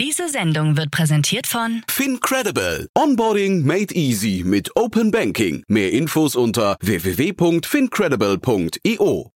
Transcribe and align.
Diese 0.00 0.28
Sendung 0.30 0.78
wird 0.78 0.90
präsentiert 0.90 1.46
von 1.46 1.82
FinCredible. 1.86 2.88
Onboarding 2.96 3.66
made 3.66 3.94
easy 3.94 4.42
mit 4.46 4.74
Open 4.74 5.10
Banking. 5.10 5.62
Mehr 5.68 5.92
Infos 5.92 6.36
unter 6.36 6.78
www.fincredible.io. 6.80 9.30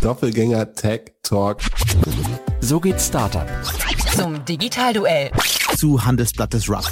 Doppelgänger 0.00 0.72
Tech 0.72 1.12
Talk. 1.22 1.60
So 2.62 2.80
geht 2.80 2.98
Startup. 2.98 3.46
zum 4.16 4.42
Digitalduell. 4.46 5.32
Zu 5.76 6.02
Handelsblatt 6.02 6.54
des 6.54 6.70
Rough. 6.70 6.90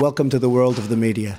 Welcome 0.00 0.30
to 0.30 0.40
the 0.40 0.50
world 0.50 0.78
of 0.78 0.88
the 0.88 0.96
media. 0.96 1.38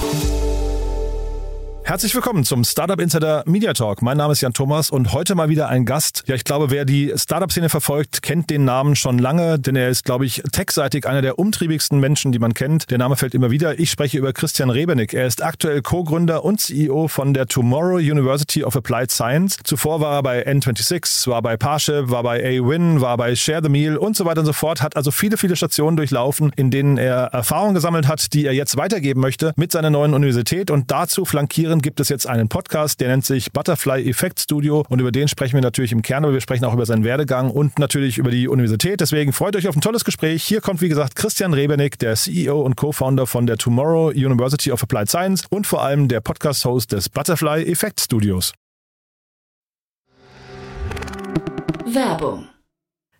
Herzlich 1.91 2.15
willkommen 2.15 2.45
zum 2.45 2.63
Startup 2.63 3.01
Insider 3.01 3.43
Media 3.45 3.73
Talk. 3.73 4.01
Mein 4.01 4.15
Name 4.15 4.31
ist 4.31 4.39
Jan 4.39 4.53
Thomas 4.53 4.91
und 4.91 5.11
heute 5.11 5.35
mal 5.35 5.49
wieder 5.49 5.67
ein 5.67 5.83
Gast. 5.83 6.23
Ja, 6.25 6.35
ich 6.35 6.45
glaube, 6.45 6.69
wer 6.69 6.85
die 6.85 7.11
Startup-Szene 7.13 7.67
verfolgt, 7.67 8.21
kennt 8.21 8.49
den 8.49 8.63
Namen 8.63 8.95
schon 8.95 9.19
lange, 9.19 9.59
denn 9.59 9.75
er 9.75 9.89
ist, 9.89 10.05
glaube 10.05 10.25
ich, 10.25 10.41
techseitig 10.53 11.05
einer 11.05 11.21
der 11.21 11.37
umtriebigsten 11.37 11.99
Menschen, 11.99 12.31
die 12.31 12.39
man 12.39 12.53
kennt. 12.53 12.89
Der 12.91 12.97
Name 12.97 13.17
fällt 13.17 13.33
immer 13.33 13.51
wieder. 13.51 13.77
Ich 13.77 13.91
spreche 13.91 14.17
über 14.17 14.31
Christian 14.31 14.69
Rebenig. 14.69 15.13
Er 15.13 15.27
ist 15.27 15.43
aktuell 15.43 15.81
Co-Gründer 15.81 16.45
und 16.45 16.61
CEO 16.61 17.09
von 17.09 17.33
der 17.33 17.47
Tomorrow 17.47 17.97
University 17.97 18.63
of 18.63 18.77
Applied 18.77 19.11
Science. 19.11 19.57
Zuvor 19.65 19.99
war 19.99 20.13
er 20.13 20.23
bei 20.23 20.47
N26, 20.47 21.29
war 21.29 21.41
bei 21.41 21.57
Parship, 21.57 22.09
war 22.09 22.23
bei 22.23 22.39
A-Win, 22.39 23.01
war 23.01 23.17
bei 23.17 23.35
Share 23.35 23.59
the 23.63 23.69
Meal 23.69 23.97
und 23.97 24.15
so 24.15 24.23
weiter 24.23 24.39
und 24.39 24.45
so 24.45 24.53
fort. 24.53 24.81
Hat 24.81 24.95
also 24.95 25.11
viele, 25.11 25.35
viele 25.35 25.57
Stationen 25.57 25.97
durchlaufen, 25.97 26.53
in 26.55 26.71
denen 26.71 26.97
er 26.97 27.33
Erfahrungen 27.33 27.73
gesammelt 27.73 28.07
hat, 28.07 28.31
die 28.31 28.45
er 28.45 28.53
jetzt 28.53 28.77
weitergeben 28.77 29.19
möchte 29.19 29.51
mit 29.57 29.73
seiner 29.73 29.89
neuen 29.89 30.13
Universität. 30.13 30.71
Und 30.71 30.89
dazu 30.89 31.25
gibt 31.81 31.99
es 31.99 32.09
jetzt 32.09 32.27
einen 32.27 32.49
Podcast, 32.49 32.99
der 32.99 33.09
nennt 33.09 33.25
sich 33.25 33.51
Butterfly 33.51 34.07
Effect 34.09 34.39
Studio 34.39 34.85
und 34.89 34.99
über 34.99 35.11
den 35.11 35.27
sprechen 35.27 35.55
wir 35.55 35.61
natürlich 35.61 35.91
im 35.91 36.01
Kern, 36.01 36.23
aber 36.23 36.33
wir 36.33 36.41
sprechen 36.41 36.65
auch 36.65 36.73
über 36.73 36.85
seinen 36.85 37.03
Werdegang 37.03 37.51
und 37.51 37.79
natürlich 37.79 38.17
über 38.17 38.31
die 38.31 38.47
Universität. 38.47 39.01
Deswegen 39.01 39.33
freut 39.33 39.55
euch 39.55 39.67
auf 39.67 39.75
ein 39.75 39.81
tolles 39.81 40.05
Gespräch. 40.05 40.43
Hier 40.43 40.61
kommt, 40.61 40.81
wie 40.81 40.89
gesagt, 40.89 41.15
Christian 41.15 41.53
Rebernick, 41.53 41.99
der 41.99 42.15
CEO 42.15 42.61
und 42.61 42.75
Co-Founder 42.75 43.27
von 43.27 43.47
der 43.47 43.57
Tomorrow 43.57 44.09
University 44.09 44.71
of 44.71 44.83
Applied 44.83 45.09
Science 45.09 45.45
und 45.49 45.67
vor 45.67 45.83
allem 45.83 46.07
der 46.07 46.21
Podcast-Host 46.21 46.91
des 46.91 47.09
Butterfly 47.09 47.63
Effect 47.63 47.99
Studios. 47.99 48.53
Werbung. 51.85 52.50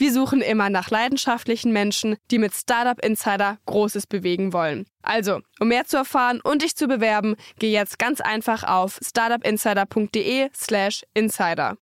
Wir 0.00 0.12
suchen 0.12 0.42
immer 0.42 0.70
nach 0.70 0.90
leidenschaftlichen 0.90 1.72
Menschen, 1.72 2.14
die 2.30 2.38
mit 2.38 2.54
Startup 2.54 3.04
Insider 3.04 3.58
Großes 3.66 4.06
bewegen 4.06 4.52
wollen. 4.52 4.86
Also, 5.02 5.40
um 5.58 5.66
mehr 5.66 5.86
zu 5.86 5.96
erfahren 5.96 6.40
und 6.40 6.62
dich 6.62 6.76
zu 6.76 6.86
bewerben, 6.86 7.34
geh 7.58 7.72
jetzt 7.72 7.98
ganz 7.98 8.20
einfach 8.20 8.62
auf 8.62 9.00
startupinsider.de/slash 9.04 11.02
insider. 11.14 11.76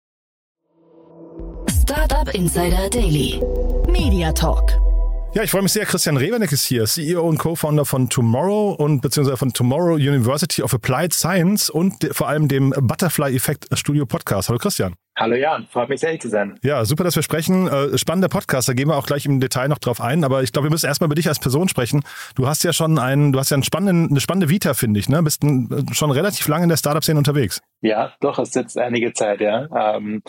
Startup 1.82 2.34
Insider 2.34 2.88
Daily. 2.88 3.38
Media 3.86 4.32
Talk. 4.32 4.72
Ja, 5.34 5.42
ich 5.42 5.50
freue 5.50 5.60
mich 5.62 5.72
sehr. 5.72 5.84
Christian 5.84 6.16
Rebernick 6.16 6.52
ist 6.52 6.64
hier, 6.64 6.86
CEO 6.86 7.20
und 7.28 7.36
Co-Founder 7.36 7.84
von 7.84 8.08
Tomorrow 8.08 8.72
und 8.78 9.02
beziehungsweise 9.02 9.36
von 9.36 9.52
Tomorrow 9.52 9.96
University 9.96 10.62
of 10.62 10.72
Applied 10.72 11.12
Science 11.12 11.68
und 11.68 12.02
de- 12.02 12.14
vor 12.14 12.28
allem 12.28 12.48
dem 12.48 12.70
Butterfly 12.70 13.36
Effect 13.36 13.66
Studio 13.78 14.06
Podcast. 14.06 14.48
Hallo 14.48 14.58
Christian. 14.58 14.94
Hallo 15.18 15.34
Jan, 15.34 15.66
freut 15.70 15.88
mich 15.88 16.00
sehr 16.00 16.10
hier 16.10 16.20
zu 16.20 16.28
sein. 16.28 16.58
Ja, 16.62 16.84
super, 16.84 17.02
dass 17.02 17.16
wir 17.16 17.22
sprechen. 17.22 17.68
Äh, 17.68 17.96
spannender 17.96 18.28
Podcast, 18.28 18.68
da 18.68 18.74
gehen 18.74 18.88
wir 18.88 18.96
auch 18.96 19.06
gleich 19.06 19.24
im 19.24 19.40
Detail 19.40 19.68
noch 19.68 19.78
drauf 19.78 19.98
ein. 19.98 20.24
Aber 20.24 20.42
ich 20.42 20.52
glaube, 20.52 20.66
wir 20.66 20.70
müssen 20.70 20.84
erstmal 20.84 21.06
über 21.06 21.14
dich 21.14 21.26
als 21.26 21.38
Person 21.38 21.68
sprechen. 21.68 22.02
Du 22.34 22.46
hast 22.46 22.64
ja 22.64 22.74
schon 22.74 22.98
einen, 22.98 23.32
du 23.32 23.38
hast 23.38 23.48
ja 23.50 23.54
einen 23.54 23.62
spannenden, 23.62 24.10
eine 24.10 24.20
spannende 24.20 24.50
Vita, 24.50 24.74
finde 24.74 25.00
ich, 25.00 25.08
ne? 25.08 25.22
Bist 25.22 25.42
ein, 25.42 25.86
schon 25.92 26.10
relativ 26.10 26.46
lange 26.48 26.64
in 26.64 26.68
der 26.68 26.76
Startup-Szene 26.76 27.16
unterwegs. 27.16 27.62
Ja, 27.80 28.12
doch, 28.20 28.38
es 28.38 28.50
ist 28.50 28.56
jetzt 28.56 28.78
einige 28.78 29.14
Zeit, 29.14 29.40
ja. 29.40 29.96
Ähm, 29.96 30.22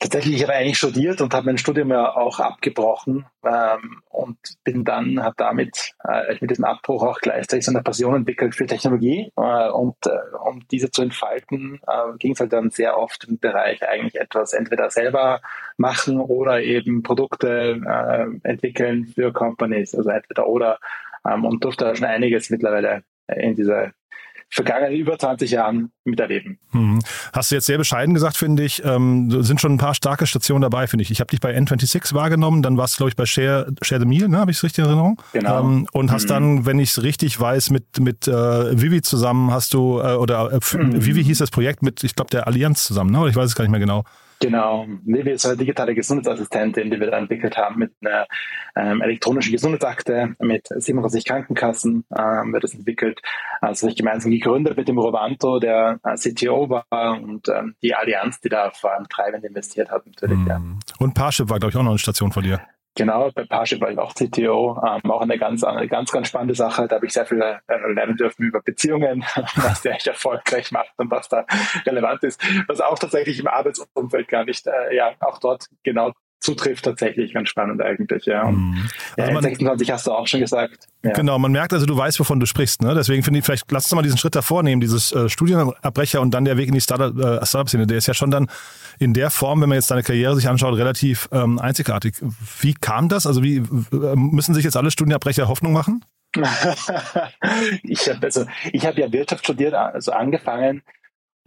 tatsächlich, 0.00 0.36
ich 0.36 0.42
habe 0.42 0.54
eigentlich 0.54 0.78
studiert 0.78 1.20
und 1.20 1.32
habe 1.34 1.46
mein 1.46 1.58
Studium 1.58 1.90
ja 1.90 2.16
auch 2.16 2.40
abgebrochen 2.40 3.26
ähm, 3.44 4.02
und 4.08 4.38
bin 4.64 4.84
dann, 4.84 5.22
habe 5.22 5.34
damit 5.36 5.92
äh, 6.04 6.34
mit 6.40 6.50
diesem 6.50 6.64
Abbruch 6.64 7.02
auch 7.02 7.20
gleichzeitig 7.20 7.66
so 7.66 7.70
eine 7.70 7.82
Passion 7.82 8.16
entwickelt 8.16 8.54
für 8.54 8.66
Technologie 8.66 9.30
äh, 9.36 9.68
und 9.68 9.94
äh, 10.06 10.36
um 10.42 10.66
diese 10.70 10.90
zu 10.90 11.02
entfalten, 11.02 11.80
äh, 11.86 12.16
ging 12.18 12.32
es 12.32 12.40
halt 12.40 12.52
dann 12.52 12.70
sehr 12.70 12.96
oft 12.96 13.24
im 13.28 13.38
Bereich 13.38 13.86
eigentlich 13.86 14.16
etwas 14.16 14.54
entweder 14.54 14.90
selber 14.90 15.42
machen 15.76 16.18
oder 16.18 16.62
eben 16.62 17.02
Produkte 17.02 17.80
äh, 17.86 18.48
entwickeln 18.48 19.06
für 19.06 19.32
Companies, 19.32 19.94
also 19.94 20.08
entweder 20.08 20.46
oder 20.48 20.78
ähm, 21.28 21.44
und 21.44 21.62
durfte 21.62 21.84
da 21.84 21.94
schon 21.94 22.06
einiges 22.06 22.48
mittlerweile 22.48 23.04
in 23.28 23.54
dieser 23.54 23.92
vergangenen 24.50 24.96
über 24.96 25.18
20 25.18 25.50
Jahren 25.52 25.92
miterleben. 26.04 26.58
Hm. 26.72 26.98
Hast 27.32 27.50
du 27.50 27.54
jetzt 27.54 27.66
sehr 27.66 27.78
bescheiden 27.78 28.14
gesagt, 28.14 28.36
finde 28.36 28.64
ich. 28.64 28.84
Ähm, 28.84 29.42
sind 29.42 29.60
schon 29.60 29.74
ein 29.74 29.78
paar 29.78 29.94
starke 29.94 30.26
Stationen 30.26 30.62
dabei, 30.62 30.86
finde 30.88 31.02
ich. 31.04 31.10
Ich 31.10 31.20
habe 31.20 31.30
dich 31.30 31.40
bei 31.40 31.56
N26 31.56 32.14
wahrgenommen, 32.14 32.60
dann 32.62 32.76
warst 32.76 32.94
du, 32.94 32.98
glaube 32.98 33.10
ich, 33.10 33.16
bei 33.16 33.26
Share, 33.26 33.72
Share 33.82 34.00
the 34.00 34.06
Meal, 34.06 34.28
ne? 34.28 34.38
habe 34.38 34.50
ich 34.50 34.56
es 34.56 34.64
richtig 34.64 34.82
in 34.84 34.86
Erinnerung? 34.90 35.22
Genau. 35.32 35.60
Ähm, 35.60 35.86
und 35.92 36.10
hast 36.10 36.24
Mhm. 36.24 36.28
dann, 36.28 36.66
wenn 36.66 36.78
ich 36.80 36.90
es 36.90 37.02
richtig 37.02 37.38
weiß, 37.38 37.70
mit, 37.70 38.00
mit 38.00 38.26
äh, 38.26 38.32
Vivi 38.80 39.02
zusammen 39.02 39.52
hast 39.52 39.72
du, 39.74 40.00
äh, 40.00 40.14
oder 40.14 40.52
äh, 40.52 40.76
Mhm. 40.76 41.04
Vivi 41.04 41.24
hieß 41.24 41.38
das 41.38 41.50
Projekt 41.50 41.82
mit, 41.82 42.02
ich 42.04 42.14
glaube, 42.16 42.30
der 42.30 42.46
Allianz 42.46 42.84
zusammen, 42.84 43.10
ne? 43.12 43.20
oder 43.20 43.30
ich 43.30 43.36
weiß 43.36 43.46
es 43.46 43.54
gar 43.54 43.62
nicht 43.64 43.70
mehr 43.70 43.80
genau. 43.80 44.04
Genau. 44.40 44.86
Vivi 45.04 45.32
ist 45.32 45.44
eine 45.44 45.56
digitale 45.56 45.94
Gesundheitsassistentin, 45.94 46.90
die 46.90 46.98
wir 46.98 47.10
da 47.10 47.18
entwickelt 47.18 47.58
haben 47.58 47.78
mit 47.78 47.92
einer 48.00 48.26
ähm, 48.74 49.02
elektronischen 49.02 49.52
Gesundheitsakte 49.52 50.34
mit 50.38 50.66
37 50.68 51.26
Krankenkassen 51.26 52.04
haben 52.10 52.52
wir 52.52 52.60
das 52.60 52.74
entwickelt. 52.74 53.20
Also 53.60 53.88
ich 53.88 53.96
gemeinsam 53.96 54.30
gegründet 54.30 54.78
mit 54.78 54.88
dem 54.88 54.98
Rovanto, 54.98 55.60
der 55.60 56.00
äh, 56.04 56.16
CTO 56.16 56.70
war 56.70 57.20
und 57.22 57.48
ähm, 57.48 57.74
die 57.82 57.94
Allianz, 57.94 58.40
die 58.40 58.48
da 58.48 58.70
vor 58.70 58.94
allem 58.94 59.08
treibend 59.08 59.44
investiert 59.44 59.90
hat 59.90 60.06
natürlich. 60.06 60.38
Ja. 60.46 60.56
Hm. 60.56 60.80
Und 60.98 61.14
Parship 61.14 61.50
war, 61.50 61.58
glaube 61.58 61.70
ich, 61.70 61.76
auch 61.76 61.82
noch 61.82 61.90
eine 61.90 61.98
Station 61.98 62.32
von 62.32 62.42
dir. 62.42 62.60
Genau, 63.00 63.30
bei 63.34 63.46
Parship 63.46 63.80
war 63.80 63.90
ich 63.90 63.98
auch 63.98 64.12
CTO, 64.12 64.78
ähm, 64.86 65.10
auch 65.10 65.22
eine 65.22 65.38
ganz, 65.38 65.64
eine 65.64 65.88
ganz, 65.88 66.12
ganz 66.12 66.28
spannende 66.28 66.54
Sache. 66.54 66.86
Da 66.86 66.96
habe 66.96 67.06
ich 67.06 67.14
sehr 67.14 67.24
viel 67.24 67.40
äh, 67.40 67.58
lernen 67.94 68.14
dürfen 68.14 68.42
über 68.42 68.60
Beziehungen, 68.60 69.24
was 69.56 69.80
der 69.80 69.94
echt 69.94 70.06
erfolgreich 70.06 70.70
macht 70.70 70.92
und 70.98 71.10
was 71.10 71.26
da 71.30 71.46
relevant 71.86 72.22
ist, 72.24 72.38
was 72.68 72.82
auch 72.82 72.98
tatsächlich 72.98 73.40
im 73.40 73.46
Arbeitsumfeld 73.46 74.28
gar 74.28 74.44
nicht, 74.44 74.66
äh, 74.66 74.94
ja, 74.94 75.14
auch 75.20 75.38
dort 75.38 75.68
genau 75.82 76.12
zutrifft, 76.40 76.84
tatsächlich 76.86 77.34
ganz 77.34 77.48
spannend 77.50 77.82
eigentlich, 77.82 78.24
ja. 78.26 78.44
Und, 78.44 78.54
Hm. 78.56 78.88
ja, 79.18 79.24
Also 79.24 79.34
man- 79.34 79.42
26 79.42 79.90
hast 79.90 80.06
du 80.06 80.12
auch 80.12 80.26
schon 80.26 80.40
gesagt. 80.40 80.88
Ja. 81.02 81.12
Genau, 81.12 81.38
man 81.38 81.52
merkt 81.52 81.72
also, 81.72 81.86
du 81.86 81.96
weißt, 81.96 82.18
wovon 82.20 82.40
du 82.40 82.46
sprichst. 82.46 82.82
Ne? 82.82 82.94
Deswegen 82.94 83.22
finde 83.22 83.38
ich, 83.40 83.44
vielleicht 83.44 83.70
lass 83.70 83.84
uns 83.84 83.94
mal 83.94 84.02
diesen 84.02 84.18
Schritt 84.18 84.34
davor 84.34 84.62
nehmen, 84.62 84.80
dieses 84.80 85.12
äh, 85.12 85.28
Studienabbrecher 85.28 86.20
und 86.20 86.32
dann 86.32 86.44
der 86.44 86.56
Weg 86.56 86.68
in 86.68 86.74
die 86.74 86.80
Startup- 86.80 87.16
äh, 87.18 87.44
Startup-Szene. 87.46 87.86
Der 87.86 87.98
ist 87.98 88.06
ja 88.06 88.14
schon 88.14 88.30
dann 88.30 88.50
in 88.98 89.12
der 89.14 89.30
Form, 89.30 89.60
wenn 89.62 89.68
man 89.68 89.76
jetzt 89.76 89.90
deine 89.90 90.02
Karriere 90.02 90.34
sich 90.34 90.48
anschaut, 90.48 90.76
relativ 90.76 91.28
ähm, 91.32 91.58
einzigartig. 91.58 92.16
Wie 92.60 92.74
kam 92.74 93.08
das? 93.08 93.26
Also 93.26 93.42
wie 93.42 93.56
äh, 93.58 94.16
müssen 94.16 94.54
sich 94.54 94.64
jetzt 94.64 94.76
alle 94.76 94.90
Studienabbrecher 94.90 95.46
Hoffnung 95.48 95.72
machen? 95.72 96.04
ich 97.82 98.08
habe 98.08 98.18
also, 98.22 98.46
ich 98.72 98.86
habe 98.86 99.00
ja 99.00 99.12
Wirtschaft 99.12 99.44
studiert, 99.44 99.74
also 99.74 100.12
angefangen 100.12 100.82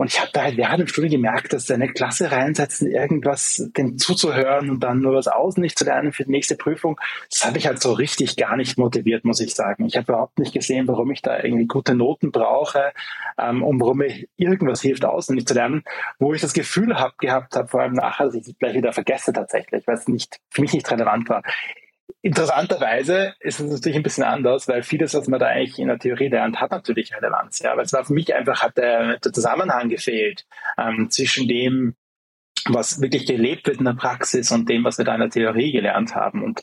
Und 0.04 0.12
ich 0.12 0.20
habe 0.20 0.32
da 0.34 0.44
halt 0.44 0.58
während 0.58 0.82
dem 0.82 0.88
Studium 0.88 1.12
gemerkt, 1.14 1.54
dass 1.54 1.72
eine 1.72 1.88
Klasse 1.88 2.30
reinsetzen, 2.30 2.92
irgendwas 2.92 3.70
dem 3.78 3.98
zuzuhören 3.98 4.70
und 4.70 4.82
dann 4.82 5.00
nur 5.00 5.16
was 5.16 5.30
auswendig 5.30 5.78
zu 5.78 5.86
lernen 5.86 6.12
für 6.12 6.26
die 6.26 6.32
nächste 6.32 6.58
Prüfung, 6.58 7.00
das 7.30 7.46
habe 7.46 7.58
ich 7.58 7.68
halt 7.68 7.82
so 7.82 7.94
richtig 7.94 8.36
gar 8.36 8.58
nicht 8.58 8.78
motiviert, 8.78 9.24
muss 9.24 9.40
ich 9.40 9.56
sagen. 9.56 9.86
Ich 9.86 9.96
habe 9.96 10.12
überhaupt 10.12 10.40
nicht 10.40 10.52
gesehen, 10.52 10.90
warum 10.90 11.10
ich 11.12 11.22
da 11.22 11.42
irgendwie 11.42 11.68
gute 11.68 11.96
Noten 11.96 12.34
brauche 12.34 12.92
ähm, 13.38 13.64
und 13.64 13.80
warum 13.80 14.00
mir 14.00 14.26
irgendwas 14.36 14.82
hilft, 14.82 15.06
auswendig 15.06 15.48
zu 15.48 15.54
lernen, 15.54 15.86
wo 16.20 16.34
ich 16.34 16.42
das 16.42 16.52
Gefühl 16.52 17.00
hab, 17.00 17.18
gehabt 17.18 17.56
habe, 17.56 17.70
vor 17.70 17.80
allem 17.80 17.94
nachher, 17.94 18.26
dass 18.26 18.36
ich 18.36 18.46
es 18.46 18.58
gleich 18.60 18.74
wieder 18.74 18.92
vergesse 18.92 19.32
tatsächlich, 19.32 19.88
weil 19.88 19.96
es 19.96 20.10
nicht, 20.10 20.42
für 20.50 20.60
mich 20.60 20.74
nicht 20.74 20.92
relevant 20.92 21.30
war. 21.30 21.44
Interessanterweise 22.22 23.34
ist 23.40 23.60
es 23.60 23.70
natürlich 23.70 23.98
ein 23.98 24.04
bisschen 24.04 24.24
anders, 24.24 24.68
weil 24.68 24.84
vieles, 24.84 25.14
was 25.14 25.28
man 25.28 25.40
da 25.40 25.48
eigentlich 25.48 25.80
in 25.80 25.88
der 25.88 26.00
Theorie 26.00 26.30
lernt, 26.30 26.60
hat 26.60 26.72
natürlich 26.72 27.14
Relevanz. 27.14 27.60
Ja, 27.60 27.74
aber 27.74 27.82
es 27.82 27.94
war 27.94 28.06
für 28.06 28.14
mich 28.14 28.34
einfach, 28.34 28.62
hat 28.62 28.78
der, 28.78 29.20
der 29.20 29.34
Zusammenhang 29.34 29.90
gefehlt 29.90 30.46
ähm, 30.78 31.10
zwischen 31.10 31.48
dem, 31.48 31.96
was 32.66 33.02
wirklich 33.02 33.26
gelebt 33.26 33.68
wird 33.68 33.80
in 33.80 33.86
der 33.86 33.94
Praxis 33.94 34.52
und 34.52 34.70
dem, 34.70 34.84
was 34.84 34.98
wir 34.98 35.06
da 35.06 35.14
in 35.14 35.20
der 35.20 35.30
Theorie 35.30 35.72
gelernt 35.72 36.16
haben. 36.16 36.44
Und 36.44 36.62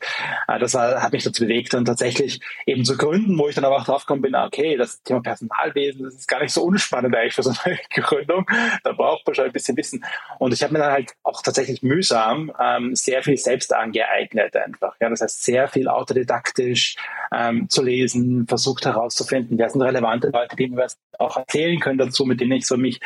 äh, 0.49 0.59
das 0.59 0.75
war, 0.75 1.03
hat 1.03 1.13
mich 1.13 1.25
dazu 1.25 1.45
bewegt 1.45 1.75
und 1.75 1.85
tatsächlich 1.85 2.41
eben 2.67 2.85
zu 2.85 2.97
gründen, 2.97 3.39
wo 3.39 3.49
ich 3.49 3.55
dann 3.55 3.65
aber 3.65 3.77
auch 3.77 3.85
drauf 3.85 4.07
gekommen 4.07 4.23
bin, 4.23 4.35
okay, 4.35 4.77
das 4.77 5.03
Thema 5.03 5.21
Personalwesen, 5.21 6.05
das 6.05 6.15
ist 6.15 6.29
gar 6.29 6.41
nicht 6.41 6.53
so 6.53 6.63
unspannend 6.63 7.15
eigentlich 7.15 7.35
für 7.35 7.43
so 7.43 7.53
eine 7.65 7.79
Gründung. 7.95 8.47
Da 8.83 8.93
braucht 8.93 9.27
man 9.27 9.35
schon 9.35 9.45
ein 9.47 9.53
bisschen 9.53 9.77
Wissen. 9.77 10.05
Und 10.39 10.55
ich 10.55 10.63
habe 10.63 10.73
mir 10.73 10.79
dann 10.79 10.93
halt 10.93 11.13
auch 11.31 11.43
tatsächlich 11.43 11.82
mühsam 11.82 12.53
ähm, 12.61 12.94
sehr 12.94 13.23
viel 13.23 13.37
selbst 13.37 13.75
angeeignet 13.75 14.56
einfach. 14.56 14.97
Ja, 15.00 15.09
das 15.09 15.21
heißt, 15.21 15.44
sehr 15.44 15.69
viel 15.69 15.88
autodidaktisch 15.88 16.97
ähm, 17.32 17.69
zu 17.69 17.82
lesen, 17.82 18.47
versucht 18.47 18.85
herauszufinden, 18.85 19.59
wer 19.59 19.71
sind 19.71 19.82
relevante 19.82 20.31
Leute, 20.31 20.56
die 20.56 20.69
mir 20.69 20.77
was 20.77 20.99
auch 21.19 21.37
erzählen 21.37 21.79
können 21.79 21.99
dazu, 21.99 22.25
mit 22.25 22.41
denen 22.41 22.53
ich 22.53 22.67
so 22.67 22.77
mich 22.77 22.99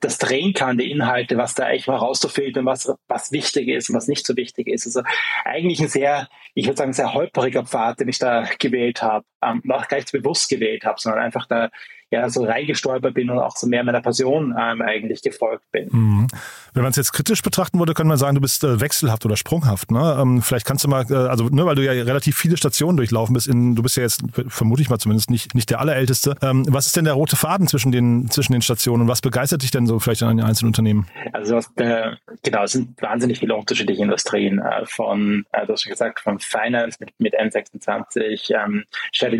das 0.00 0.18
drehen 0.18 0.54
kann, 0.54 0.78
die 0.78 0.90
Inhalte, 0.90 1.36
was 1.36 1.54
da 1.54 1.68
echt 1.68 1.86
herauszufiltern, 1.86 2.66
was, 2.66 2.92
was 3.06 3.32
wichtig 3.32 3.68
ist 3.68 3.90
und 3.90 3.96
was 3.96 4.08
nicht 4.08 4.26
so 4.26 4.36
wichtig 4.36 4.66
ist. 4.66 4.86
Also 4.86 5.02
eigentlich 5.44 5.80
ein 5.80 5.88
sehr, 5.88 6.28
ich 6.54 6.66
würde 6.66 6.78
sagen, 6.78 6.92
sehr 6.92 7.14
holpriger 7.14 7.64
Pfad, 7.64 8.00
den 8.00 8.08
ich 8.08 8.18
da 8.18 8.48
gewählt 8.58 9.02
habe, 9.02 9.24
ähm, 9.42 9.62
auch 9.70 9.86
gar 9.88 9.98
nicht 9.98 10.12
bewusst 10.12 10.48
gewählt 10.48 10.84
habe, 10.84 11.00
sondern 11.00 11.22
einfach 11.22 11.46
da 11.46 11.70
ja 12.10 12.28
so 12.28 12.44
reingestolpert 12.44 13.14
bin 13.14 13.30
und 13.30 13.38
auch 13.38 13.56
so 13.56 13.66
mehr 13.66 13.84
meiner 13.84 14.00
Passion 14.00 14.54
ähm, 14.58 14.82
eigentlich 14.82 15.22
gefolgt 15.22 15.70
bin. 15.70 15.88
Mhm. 15.90 16.26
Wenn 16.74 16.82
man 16.82 16.90
es 16.90 16.96
jetzt 16.96 17.12
kritisch 17.12 17.42
betrachten 17.42 17.78
würde, 17.78 17.94
könnte 17.94 18.08
man 18.08 18.16
sagen, 18.16 18.34
du 18.34 18.40
bist 18.40 18.64
äh, 18.64 18.80
wechselhaft 18.80 19.24
oder 19.24 19.36
sprunghaft. 19.36 19.90
Ne? 19.90 20.18
Ähm, 20.20 20.42
vielleicht 20.42 20.66
kannst 20.66 20.84
du 20.84 20.88
mal, 20.88 21.04
äh, 21.10 21.14
also 21.14 21.48
ne, 21.48 21.64
weil 21.66 21.74
du 21.74 21.84
ja 21.84 21.92
relativ 21.92 22.36
viele 22.36 22.56
Stationen 22.56 22.96
durchlaufen 22.96 23.32
bist, 23.34 23.48
in, 23.48 23.74
du 23.74 23.82
bist 23.82 23.96
ja 23.96 24.02
jetzt, 24.02 24.22
vermute 24.48 24.82
ich 24.82 24.90
mal 24.90 24.98
zumindest, 24.98 25.30
nicht, 25.30 25.54
nicht 25.54 25.70
der 25.70 25.80
Allerälteste. 25.80 26.36
Ähm, 26.42 26.64
was 26.68 26.86
ist 26.86 26.96
denn 26.96 27.04
der 27.04 27.14
rote 27.14 27.36
Faden 27.36 27.66
zwischen 27.66 27.92
den, 27.92 28.28
zwischen 28.30 28.52
den 28.52 28.62
Stationen 28.62 29.02
und 29.02 29.08
was 29.08 29.20
begeistert 29.20 29.62
dich 29.62 29.70
denn 29.70 29.86
so 29.86 29.98
vielleicht 29.98 30.22
an 30.22 30.36
den 30.36 30.46
einzelnen 30.46 30.68
Unternehmen? 30.68 31.06
Also 31.32 31.56
was, 31.56 31.70
äh, 31.76 32.12
genau, 32.42 32.64
es 32.64 32.72
sind 32.72 33.00
wahnsinnig 33.00 33.38
viele 33.38 33.54
unterschiedliche 33.54 34.02
Industrien. 34.02 34.58
Äh, 34.58 34.86
von, 34.86 35.44
äh, 35.52 35.66
du 35.66 35.72
hast 35.72 35.82
schon 35.82 35.90
gesagt, 35.90 36.20
von 36.20 36.38
Finance 36.38 36.98
mit, 37.00 37.12
mit 37.18 37.38
N26, 37.38 38.54
ähm, 38.54 38.84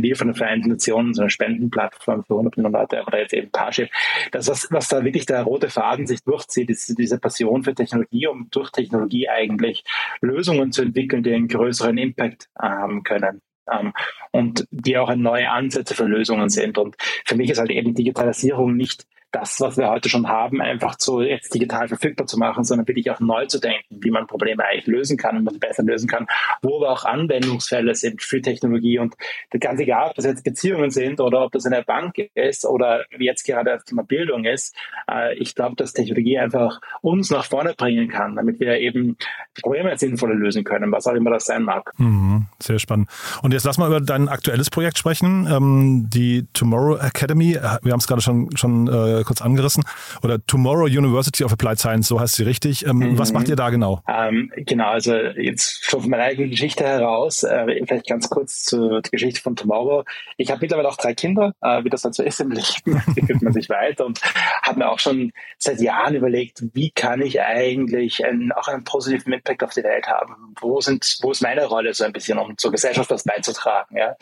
Deal 0.02 0.16
von 0.16 0.28
den 0.28 0.34
Vereinten 0.36 0.70
Nationen, 0.70 1.14
so 1.14 1.22
eine 1.22 1.30
Spendenplattform 1.30 2.24
für 2.24 2.34
100 2.34 2.59
Millionen 2.60 2.72
Leute 2.72 3.02
oder 3.06 3.18
jetzt 3.18 3.34
eben 3.34 3.50
Parship. 3.50 3.90
Das, 4.32 4.48
was, 4.48 4.68
was 4.70 4.88
da 4.88 5.04
wirklich 5.04 5.26
der 5.26 5.42
rote 5.42 5.68
Faden 5.68 6.06
sich 6.06 6.22
durchzieht, 6.22 6.70
ist 6.70 6.98
diese 6.98 7.18
Passion 7.18 7.62
für 7.62 7.74
Technologie, 7.74 8.26
um 8.26 8.48
durch 8.50 8.70
Technologie 8.70 9.28
eigentlich 9.28 9.84
Lösungen 10.20 10.72
zu 10.72 10.82
entwickeln, 10.82 11.22
die 11.22 11.34
einen 11.34 11.48
größeren 11.48 11.96
Impact 11.98 12.48
haben 12.58 13.02
können. 13.02 13.40
Um, 13.66 13.92
und 14.32 14.66
die 14.72 14.98
auch 14.98 15.14
neue 15.14 15.48
Ansätze 15.48 15.94
für 15.94 16.06
Lösungen 16.06 16.48
sind. 16.48 16.76
Und 16.76 16.96
für 17.24 17.36
mich 17.36 17.50
ist 17.50 17.58
halt 17.58 17.70
eben 17.70 17.94
Digitalisierung 17.94 18.74
nicht 18.76 19.06
das, 19.32 19.60
was 19.60 19.76
wir 19.76 19.88
heute 19.88 20.08
schon 20.08 20.28
haben, 20.28 20.60
einfach 20.60 20.96
so 20.98 21.20
jetzt 21.20 21.54
digital 21.54 21.88
verfügbar 21.88 22.26
zu 22.26 22.38
machen, 22.38 22.64
sondern 22.64 22.88
wirklich 22.88 23.10
auch 23.10 23.20
neu 23.20 23.46
zu 23.46 23.60
denken, 23.60 23.98
wie 24.00 24.10
man 24.10 24.26
Probleme 24.26 24.64
eigentlich 24.64 24.86
lösen 24.86 25.16
kann 25.16 25.36
und 25.36 25.44
man 25.44 25.58
besser 25.58 25.82
lösen 25.82 26.08
kann, 26.08 26.26
wo 26.62 26.78
aber 26.78 26.90
auch 26.90 27.04
Anwendungsfälle 27.04 27.94
sind 27.94 28.22
für 28.22 28.40
Technologie 28.40 28.98
und 28.98 29.14
ganz 29.58 29.80
egal, 29.80 30.08
ob 30.10 30.14
das 30.16 30.24
jetzt 30.24 30.44
Beziehungen 30.44 30.90
sind 30.90 31.20
oder 31.20 31.44
ob 31.44 31.52
das 31.52 31.66
eine 31.66 31.82
Bank 31.82 32.16
ist 32.34 32.64
oder 32.64 33.04
wie 33.16 33.26
jetzt 33.26 33.44
gerade 33.44 33.70
das 33.70 33.84
Thema 33.84 34.02
Bildung 34.02 34.44
ist, 34.44 34.74
äh, 35.10 35.34
ich 35.36 35.54
glaube, 35.54 35.76
dass 35.76 35.92
Technologie 35.92 36.38
einfach 36.38 36.80
uns 37.00 37.30
nach 37.30 37.44
vorne 37.44 37.74
bringen 37.74 38.08
kann, 38.08 38.36
damit 38.36 38.60
wir 38.60 38.78
eben 38.78 39.16
Probleme 39.60 39.96
sinnvoller 39.96 40.34
lösen 40.34 40.64
können, 40.64 40.90
was 40.92 41.06
auch 41.06 41.14
immer 41.14 41.30
das 41.30 41.44
sein 41.44 41.62
mag. 41.62 41.92
Mhm, 41.98 42.46
sehr 42.60 42.78
spannend. 42.78 43.08
Und 43.42 43.52
jetzt 43.52 43.64
lass 43.64 43.78
mal 43.78 43.86
über 43.86 44.00
dein 44.00 44.28
aktuelles 44.28 44.70
Projekt 44.70 44.98
sprechen, 44.98 45.46
ähm, 45.50 46.08
die 46.10 46.46
Tomorrow 46.52 46.96
Academy. 46.96 47.54
Wir 47.82 47.92
haben 47.92 48.00
es 48.00 48.06
gerade 48.06 48.22
schon, 48.22 48.56
schon 48.56 48.88
äh, 48.88 49.19
äh, 49.20 49.24
kurz 49.24 49.42
angerissen. 49.42 49.84
Oder 50.22 50.44
Tomorrow 50.44 50.84
University 50.84 51.44
of 51.44 51.52
Applied 51.52 51.78
Science, 51.78 52.08
so 52.08 52.20
heißt 52.20 52.36
sie 52.36 52.44
richtig. 52.44 52.86
Ähm, 52.86 52.98
mhm. 52.98 53.18
Was 53.18 53.32
macht 53.32 53.48
ihr 53.48 53.56
da 53.56 53.70
genau? 53.70 54.02
Ähm, 54.08 54.50
genau, 54.56 54.90
also 54.90 55.14
jetzt 55.14 55.84
schon 55.84 56.00
von 56.00 56.10
meiner 56.10 56.24
eigenen 56.24 56.50
Geschichte 56.50 56.84
heraus, 56.84 57.42
äh, 57.42 57.84
vielleicht 57.86 58.08
ganz 58.08 58.28
kurz 58.30 58.64
zur 58.64 59.02
Geschichte 59.02 59.40
von 59.40 59.56
Tomorrow. 59.56 60.04
Ich 60.36 60.50
habe 60.50 60.60
mittlerweile 60.60 60.88
auch 60.88 60.96
drei 60.96 61.14
Kinder, 61.14 61.54
äh, 61.60 61.84
wie 61.84 61.90
das 61.90 62.04
halt 62.04 62.14
so 62.14 62.22
ist 62.22 62.40
im 62.40 62.50
Leben, 62.50 63.02
entwickelt 63.06 63.42
man 63.42 63.52
sich 63.52 63.68
weiter 63.68 64.06
und 64.06 64.20
habe 64.62 64.78
mir 64.78 64.90
auch 64.90 64.98
schon 64.98 65.32
seit 65.58 65.80
Jahren 65.80 66.14
überlegt, 66.14 66.62
wie 66.72 66.90
kann 66.90 67.22
ich 67.22 67.40
eigentlich 67.40 68.24
einen, 68.24 68.52
auch 68.52 68.68
einen 68.68 68.84
positiven 68.84 69.32
Impact 69.32 69.62
auf 69.62 69.74
die 69.74 69.82
Welt 69.82 70.06
haben? 70.08 70.54
Wo 70.60 70.80
sind, 70.80 71.18
wo 71.22 71.30
ist 71.30 71.42
meine 71.42 71.66
Rolle 71.66 71.94
so 71.94 72.04
ein 72.04 72.12
bisschen, 72.12 72.38
um 72.38 72.56
zur 72.56 72.70
Gesellschaft 72.70 73.10
was 73.10 73.24
beizutragen? 73.24 73.96
Ja? 73.96 74.16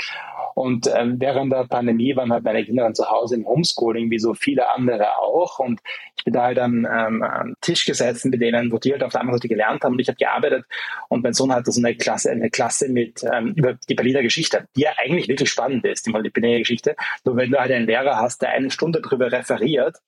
Und 0.59 0.91
ähm, 0.93 1.21
während 1.21 1.53
der 1.53 1.69
Pandemie 1.69 2.17
waren 2.17 2.33
halt 2.33 2.43
meine 2.43 2.65
Kinder 2.65 2.83
dann 2.83 2.95
zu 2.97 3.09
Hause 3.09 3.37
im 3.37 3.47
Homeschooling, 3.47 4.11
wie 4.11 4.19
so 4.19 4.35
viele 4.35 4.69
andere 4.71 4.89
andere 4.99 5.19
auch. 5.19 5.61
Und 5.61 5.81
ich 6.17 6.25
bin 6.25 6.35
da 6.35 6.43
halt 6.43 6.59
am, 6.59 6.85
ähm, 6.85 7.23
am 7.23 7.55
Tisch 7.61 7.85
gesessen 7.85 8.31
mit 8.31 8.41
denen, 8.41 8.73
wo 8.73 8.79
die 8.79 8.91
halt 8.91 9.05
auf 9.05 9.13
der 9.13 9.21
anderen 9.21 9.39
Seite 9.39 9.49
gelernt 9.49 9.85
haben 9.85 9.93
und 9.93 10.01
ich 10.01 10.09
habe 10.09 10.17
gearbeitet. 10.17 10.65
Und 11.09 11.23
mein 11.23 11.33
Sohn 11.33 11.53
hatte 11.53 11.71
so 11.71 11.81
eine 11.81 11.95
Klasse, 11.97 12.33
eine 12.33 12.51
Klasse 12.51 12.89
mit 12.89 13.23
ähm, 13.33 13.55
über 13.57 13.75
die 13.89 13.95
Berliner 13.95 14.23
Geschichte, 14.23 14.67
die 14.75 14.81
ja 14.83 14.91
eigentlich 14.97 15.29
wirklich 15.29 15.49
spannend 15.49 15.85
ist, 15.85 16.07
die 16.07 16.13
Berliner 16.13 16.59
Geschichte. 16.59 16.97
Nur 17.25 17.37
wenn 17.37 17.53
du 17.53 17.59
halt 17.59 17.71
einen 17.71 17.87
Lehrer 17.87 18.17
hast, 18.17 18.43
der 18.43 18.51
eine 18.51 18.73
Stunde 18.73 19.01
drüber 19.01 19.31
referiert, 19.31 19.99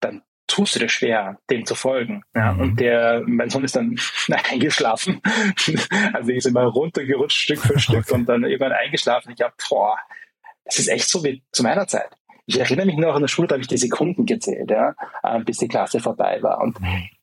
dann 0.00 0.22
tust 0.46 0.74
du 0.74 0.78
dir 0.78 0.88
schwer, 0.88 1.38
dem 1.50 1.64
zu 1.66 1.74
folgen. 1.74 2.22
Ja, 2.34 2.52
mhm. 2.52 2.60
Und 2.60 2.80
der, 2.80 3.22
mein 3.26 3.50
Sohn 3.50 3.64
ist 3.64 3.76
dann 3.76 3.98
eingeschlafen. 4.50 5.20
also 6.12 6.30
ich 6.30 6.38
ist 6.38 6.46
immer 6.46 6.64
runtergerutscht 6.64 7.40
Stück 7.40 7.60
für 7.60 7.78
Stück 7.78 7.98
okay. 8.08 8.14
und 8.14 8.26
dann 8.26 8.44
irgendwann 8.44 8.72
eingeschlafen. 8.72 9.32
Ich 9.36 9.42
habe, 9.42 9.54
boah, 9.68 9.96
das 10.64 10.78
ist 10.78 10.88
echt 10.88 11.08
so 11.08 11.22
wie 11.24 11.42
zu 11.52 11.62
meiner 11.62 11.86
Zeit. 11.86 12.10
Ich 12.46 12.60
erinnere 12.60 12.86
mich 12.86 12.96
noch 12.96 13.14
an 13.14 13.22
der 13.22 13.28
Schule, 13.28 13.48
da 13.48 13.54
habe 13.54 13.62
ich 13.62 13.68
die 13.68 13.78
Sekunden 13.78 14.26
gezählt, 14.26 14.70
ja, 14.70 14.94
äh, 15.22 15.40
bis 15.40 15.58
die 15.58 15.68
Klasse 15.68 15.98
vorbei 16.00 16.42
war. 16.42 16.60
Und 16.60 16.76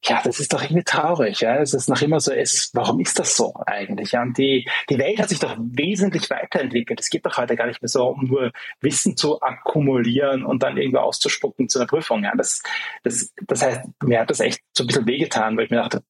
ja, 0.04 0.20
das 0.24 0.40
ist 0.40 0.52
doch 0.52 0.64
irgendwie 0.64 0.84
traurig, 0.84 1.42
ja. 1.42 1.58
Es 1.58 1.76
ist 1.76 1.90
noch 1.90 2.02
immer 2.02 2.20
so, 2.20 2.32
es, 2.32 2.72
warum 2.74 3.00
ist 3.00 3.20
das 3.20 3.38
so 3.38 3.54
eigentlich? 3.68 4.14
Ja, 4.14 4.24
und 4.24 4.36
die, 4.38 4.68
die 4.90 4.98
Welt 4.98 5.20
hat 5.20 5.30
sich 5.30 5.40
doch 5.40 5.56
wesentlich 5.60 6.30
weiterentwickelt. 6.30 7.00
Es 7.00 7.10
geht 7.10 7.26
doch 7.26 7.38
heute 7.38 7.56
gar 7.56 7.68
nicht 7.68 7.82
mehr 7.82 7.90
so, 7.90 8.08
um 8.08 8.26
nur 8.26 8.52
Wissen 8.80 9.16
zu 9.16 9.40
akkumulieren 9.42 10.44
und 10.44 10.64
dann 10.64 10.78
irgendwie 10.78 10.98
auszuspucken 10.98 11.70
zu 11.70 11.78
einer 11.78 11.88
Prüfung. 11.88 12.24
Ja, 12.24 12.34
das, 12.36 12.64
das, 13.04 13.32
das 13.46 13.62
heißt, 13.62 13.82
mir 14.04 14.22
hat 14.22 14.32
das 14.32 14.40
echt 14.40 14.62
so 14.74 14.84
ein 14.84 14.88
bisschen 14.88 15.06
wehgetan, 15.06 15.56
weil 15.56 15.66
ich 15.66 15.72
mir 15.72 15.78
dachte, 15.78 16.04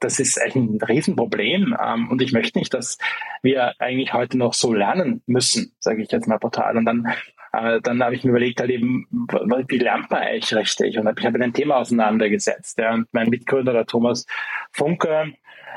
das 0.00 0.18
ist 0.18 0.40
eigentlich 0.40 0.56
ein 0.56 0.82
Riesenproblem. 0.82 1.76
Ähm, 1.80 2.10
und 2.10 2.20
ich 2.20 2.32
möchte 2.32 2.58
nicht, 2.58 2.74
dass 2.74 2.98
wir 3.42 3.80
eigentlich 3.80 4.12
heute 4.12 4.36
noch 4.36 4.54
so 4.54 4.74
lernen 4.74 5.22
müssen, 5.26 5.76
sage 5.78 6.02
ich 6.02 6.10
jetzt 6.10 6.26
mal 6.26 6.38
brutal. 6.38 6.76
Und 6.76 6.86
dann 6.86 7.06
äh, 7.52 7.80
dann 7.80 8.02
habe 8.02 8.14
ich 8.14 8.24
mir 8.24 8.30
überlegt, 8.30 8.60
halt 8.60 8.70
eben, 8.70 9.06
wie 9.10 9.78
lernt 9.78 10.10
man 10.10 10.22
eigentlich 10.22 10.54
richtig? 10.54 10.98
Und 10.98 11.18
ich 11.18 11.26
habe 11.26 11.42
ein 11.42 11.52
Thema 11.52 11.76
auseinandergesetzt. 11.76 12.78
Ja. 12.78 12.94
Und 12.94 13.08
mein 13.12 13.28
Mitgründer, 13.28 13.72
der 13.72 13.86
Thomas 13.86 14.26
Funke, 14.72 15.34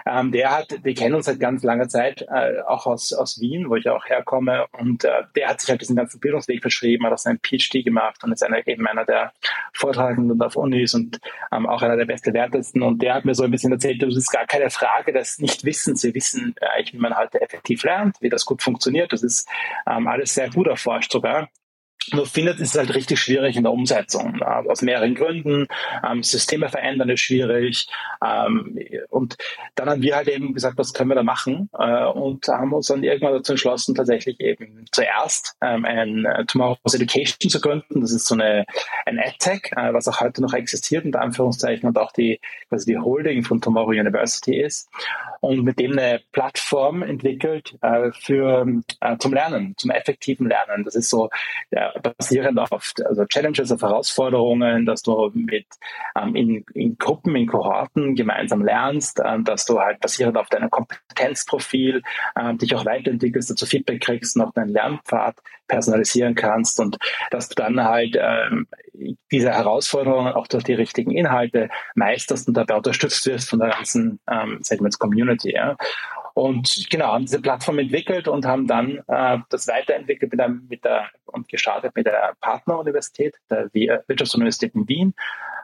ähm, 0.07 0.31
der 0.31 0.56
hat, 0.56 0.68
wir 0.83 0.94
kennen 0.94 1.16
uns 1.16 1.25
seit 1.25 1.39
ganz 1.39 1.63
langer 1.63 1.89
Zeit, 1.89 2.22
äh, 2.30 2.62
auch 2.68 2.86
aus, 2.86 3.12
aus 3.12 3.42
Wien, 3.42 3.69
wo 3.69 3.75
ich 3.75 3.89
auch 3.89 4.06
herkomme. 4.06 4.67
Und 4.72 5.03
äh, 5.03 5.24
der 5.36 5.50
hat 5.50 5.62
sich 5.62 5.70
halt 5.70 5.82
diesen 5.82 5.96
ganzen 5.96 6.20
Bildungsweg 6.20 6.62
verschrieben, 6.62 7.05
hat 7.05 7.13
auch 7.13 7.17
seinen 7.17 7.39
PhD 7.39 7.84
gemacht 7.84 8.24
und 8.24 8.32
ist 8.32 8.44
einer, 8.44 8.65
eben 8.67 8.86
einer 8.88 9.03
der 9.03 9.34
Vortragenden 9.74 10.39
auf 10.41 10.55
Unis 10.55 10.94
und 10.94 11.20
ähm, 11.51 11.65
auch 11.65 11.82
einer 11.82 11.98
der 11.98 12.05
bestbewertesten. 12.05 12.84
Und 12.84 13.01
der 13.01 13.15
hat 13.15 13.25
mir 13.25 13.34
so 13.34 13.44
ein 13.44 13.51
bisschen 13.51 13.72
erzählt, 13.72 14.01
das 14.03 14.15
ist 14.15 14.32
gar 14.32 14.46
keine 14.46 14.70
Frage 14.70 15.12
des 15.12 15.39
Nichtwissens. 15.39 16.03
Wir 16.03 16.13
wissen 16.13 16.53
eigentlich, 16.62 16.94
wie 16.94 17.00
man 17.00 17.15
halt 17.15 17.34
effektiv 17.36 17.84
lernt, 17.84 18.15
wie 18.22 18.29
das 18.29 18.46
gut 18.46 18.62
funktioniert. 18.62 19.12
Das 19.12 19.24
ist 19.24 19.50
ähm, 19.89 20.08
alles 20.08 20.36
sehr 20.36 20.51
gut 20.51 20.67
erforscht 20.67 21.12
sogar. 21.12 21.50
Nur 22.12 22.25
findet 22.25 22.59
es 22.59 22.75
halt 22.75 22.93
richtig 22.93 23.19
schwierig 23.19 23.55
in 23.55 23.63
der 23.63 23.71
Umsetzung. 23.71 24.41
Aus 24.41 24.81
mehreren 24.81 25.15
Gründen. 25.15 25.67
Ähm, 26.07 26.24
Systeme 26.24 26.69
verändern 26.69 27.09
ist 27.09 27.21
schwierig. 27.21 27.88
Ähm, 28.24 28.77
und 29.09 29.38
dann 29.75 29.89
haben 29.89 30.01
wir 30.01 30.15
halt 30.15 30.27
eben 30.27 30.53
gesagt, 30.53 30.77
was 30.77 30.93
können 30.93 31.09
wir 31.09 31.15
da 31.15 31.24
machen? 31.24 31.69
Äh, 31.77 32.05
und 32.05 32.47
haben 32.47 32.74
uns 32.74 32.88
dann 32.88 33.03
irgendwann 33.03 33.33
dazu 33.33 33.53
entschlossen, 33.53 33.95
tatsächlich 33.95 34.39
eben 34.39 34.85
zuerst 34.91 35.55
ähm, 35.62 35.85
ein 35.85 36.25
äh, 36.25 36.45
Tomorrow's 36.45 36.93
Education 36.93 37.50
zu 37.50 37.59
gründen. 37.59 38.01
Das 38.01 38.12
ist 38.12 38.27
so 38.27 38.35
eine, 38.35 38.65
ein 39.05 39.19
AdTech, 39.19 39.71
äh, 39.75 39.93
was 39.93 40.07
auch 40.07 40.21
heute 40.21 40.41
noch 40.41 40.53
existiert, 40.53 41.05
unter 41.05 41.21
Anführungszeichen, 41.21 41.88
und 41.88 41.97
auch 41.97 42.12
die, 42.12 42.39
quasi 42.69 42.91
die 42.91 42.97
Holding 42.97 43.43
von 43.43 43.62
Tomorrow 43.62 43.89
University 43.89 44.62
ist. 44.62 44.89
Und 45.41 45.63
mit 45.63 45.79
dem 45.79 45.91
eine 45.91 46.21
Plattform 46.31 47.03
entwickelt 47.03 47.77
für, 48.19 48.65
zum 49.19 49.33
Lernen, 49.33 49.75
zum 49.77 49.91
effektiven 49.91 50.47
Lernen. 50.47 50.83
Das 50.83 50.95
ist 50.95 51.09
so, 51.09 51.29
ja, 51.71 51.93
basierend 52.02 52.60
auf 52.60 52.94
also 53.06 53.25
Challenges, 53.25 53.72
auf 53.72 53.82
Herausforderungen, 53.82 54.86
dass 54.86 55.02
du 55.02 55.32
mit 55.34 55.68
ähm, 56.20 56.36
in, 56.36 56.66
in 56.74 56.98
Gruppen, 56.98 57.36
in 57.36 57.48
Kohorten 57.48 58.16
gemeinsam 58.16 58.64
lernst, 58.64 59.22
ähm, 59.24 59.44
dass 59.44 59.66
du 59.66 59.80
halt 59.80 60.00
basierend 60.00 60.38
auf 60.38 60.48
deinem 60.50 60.70
Kompetenzprofil 60.70 62.02
ähm, 62.40 62.58
dich 62.58 62.75
auch 62.75 62.86
weiterentwickelst, 62.86 63.50
dazu 63.50 63.66
Feedback 63.66 64.02
kriegst, 64.02 64.38
noch 64.38 64.54
deinen 64.54 64.70
Lernpfad 64.70 65.36
personalisieren 65.68 66.36
kannst 66.36 66.80
und 66.80 66.98
dass 67.32 67.50
du 67.50 67.56
dann 67.56 67.84
halt 67.84 68.18
ähm, 68.20 68.68
diese 69.32 69.52
Herausforderungen 69.52 70.34
auch 70.34 70.48
durch 70.48 70.64
die 70.64 70.74
richtigen 70.74 71.12
Inhalte 71.12 71.70
meisterst 71.96 72.48
und 72.48 72.56
dabei 72.56 72.75
unterstützt 72.75 73.25
wirst 73.25 73.50
von 73.50 73.60
der 73.60 73.70
ganzen 73.70 74.20
ähm, 74.30 74.60
Segments 74.62 75.00
Community. 75.00 75.54
Ja. 75.54 75.75
Und 76.36 76.88
genau, 76.89 77.13
haben 77.13 77.25
diese 77.25 77.42
Plattform 77.42 77.80
entwickelt 77.80 78.27
und 78.27 78.46
haben 78.46 78.68
dann 78.68 79.00
äh, 79.08 79.38
das 79.50 79.70
weiterentwickelt 79.70 80.32
mit 80.34 80.39
der, 80.39 80.50
mit 80.50 80.84
der 80.84 81.10
und 81.27 81.48
gestartet 81.48 81.96
mit 81.96 82.08
der 82.08 82.36
Partneruniversität, 82.42 83.36
der 83.50 83.70
Wirtschaftsuniversität 83.74 84.75
in 84.75 84.86
Wien, 84.89 85.13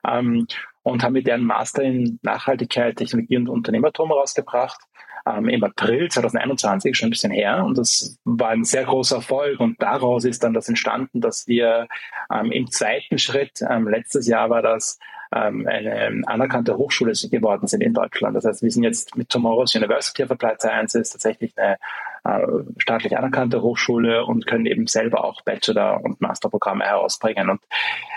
ähm, 0.08 0.48
und 0.84 1.04
haben 1.04 1.12
mit 1.12 1.28
deren 1.28 1.44
Master 1.44 1.84
in 1.84 2.20
Nachhaltigkeit, 2.22 2.96
Technologie 2.96 3.36
und 3.36 3.50
Unternehmertum 3.50 4.14
rausgebracht. 4.14 4.80
Ähm, 5.28 5.50
Im 5.50 5.64
April 5.64 6.10
2021, 6.10 6.96
schon 6.96 7.08
ein 7.08 7.12
bisschen 7.12 7.32
her. 7.32 7.64
Und 7.64 7.78
das 7.78 8.18
war 8.24 8.50
ein 8.50 8.64
sehr 8.64 8.86
großer 8.86 9.18
Erfolg. 9.18 9.60
Und 9.60 9.82
daraus 9.82 10.26
ist 10.26 10.44
dann 10.44 10.54
das 10.54 10.70
entstanden, 10.70 11.22
dass 11.22 11.48
wir 11.48 11.88
ähm, 12.34 12.52
im 12.52 12.72
zweiten 12.72 13.18
Schritt, 13.18 13.62
ähm, 13.68 13.88
letztes 13.88 14.28
Jahr 14.28 14.50
war 14.50 14.62
das, 14.62 15.00
ähm, 15.34 15.66
eine 15.68 16.22
anerkannte 16.28 16.78
Hochschule 16.78 17.14
geworden 17.30 17.68
sind 17.68 17.82
in 17.82 17.94
Deutschland. 17.94 18.36
Das 18.36 18.46
heißt, 18.46 18.64
wir 18.64 18.72
sind 18.72 18.84
jetzt 18.84 19.16
mit 19.16 19.30
Tomorrow's 19.30 19.74
University 19.76 20.24
of 20.24 20.32
Applied 20.32 20.60
Sciences 20.60 21.12
tatsächlich 21.12 21.54
eine 21.58 21.78
äh, 22.24 22.46
staatlich 22.78 23.18
anerkannte 23.18 23.62
Hochschule 23.62 24.26
und 24.26 24.46
können 24.46 24.66
eben 24.66 24.88
selber 24.88 25.24
auch 25.24 25.42
Bachelor- 25.42 26.04
und 26.04 26.20
Masterprogramme 26.22 26.84
herausbringen. 26.84 27.50
Und 27.50 27.62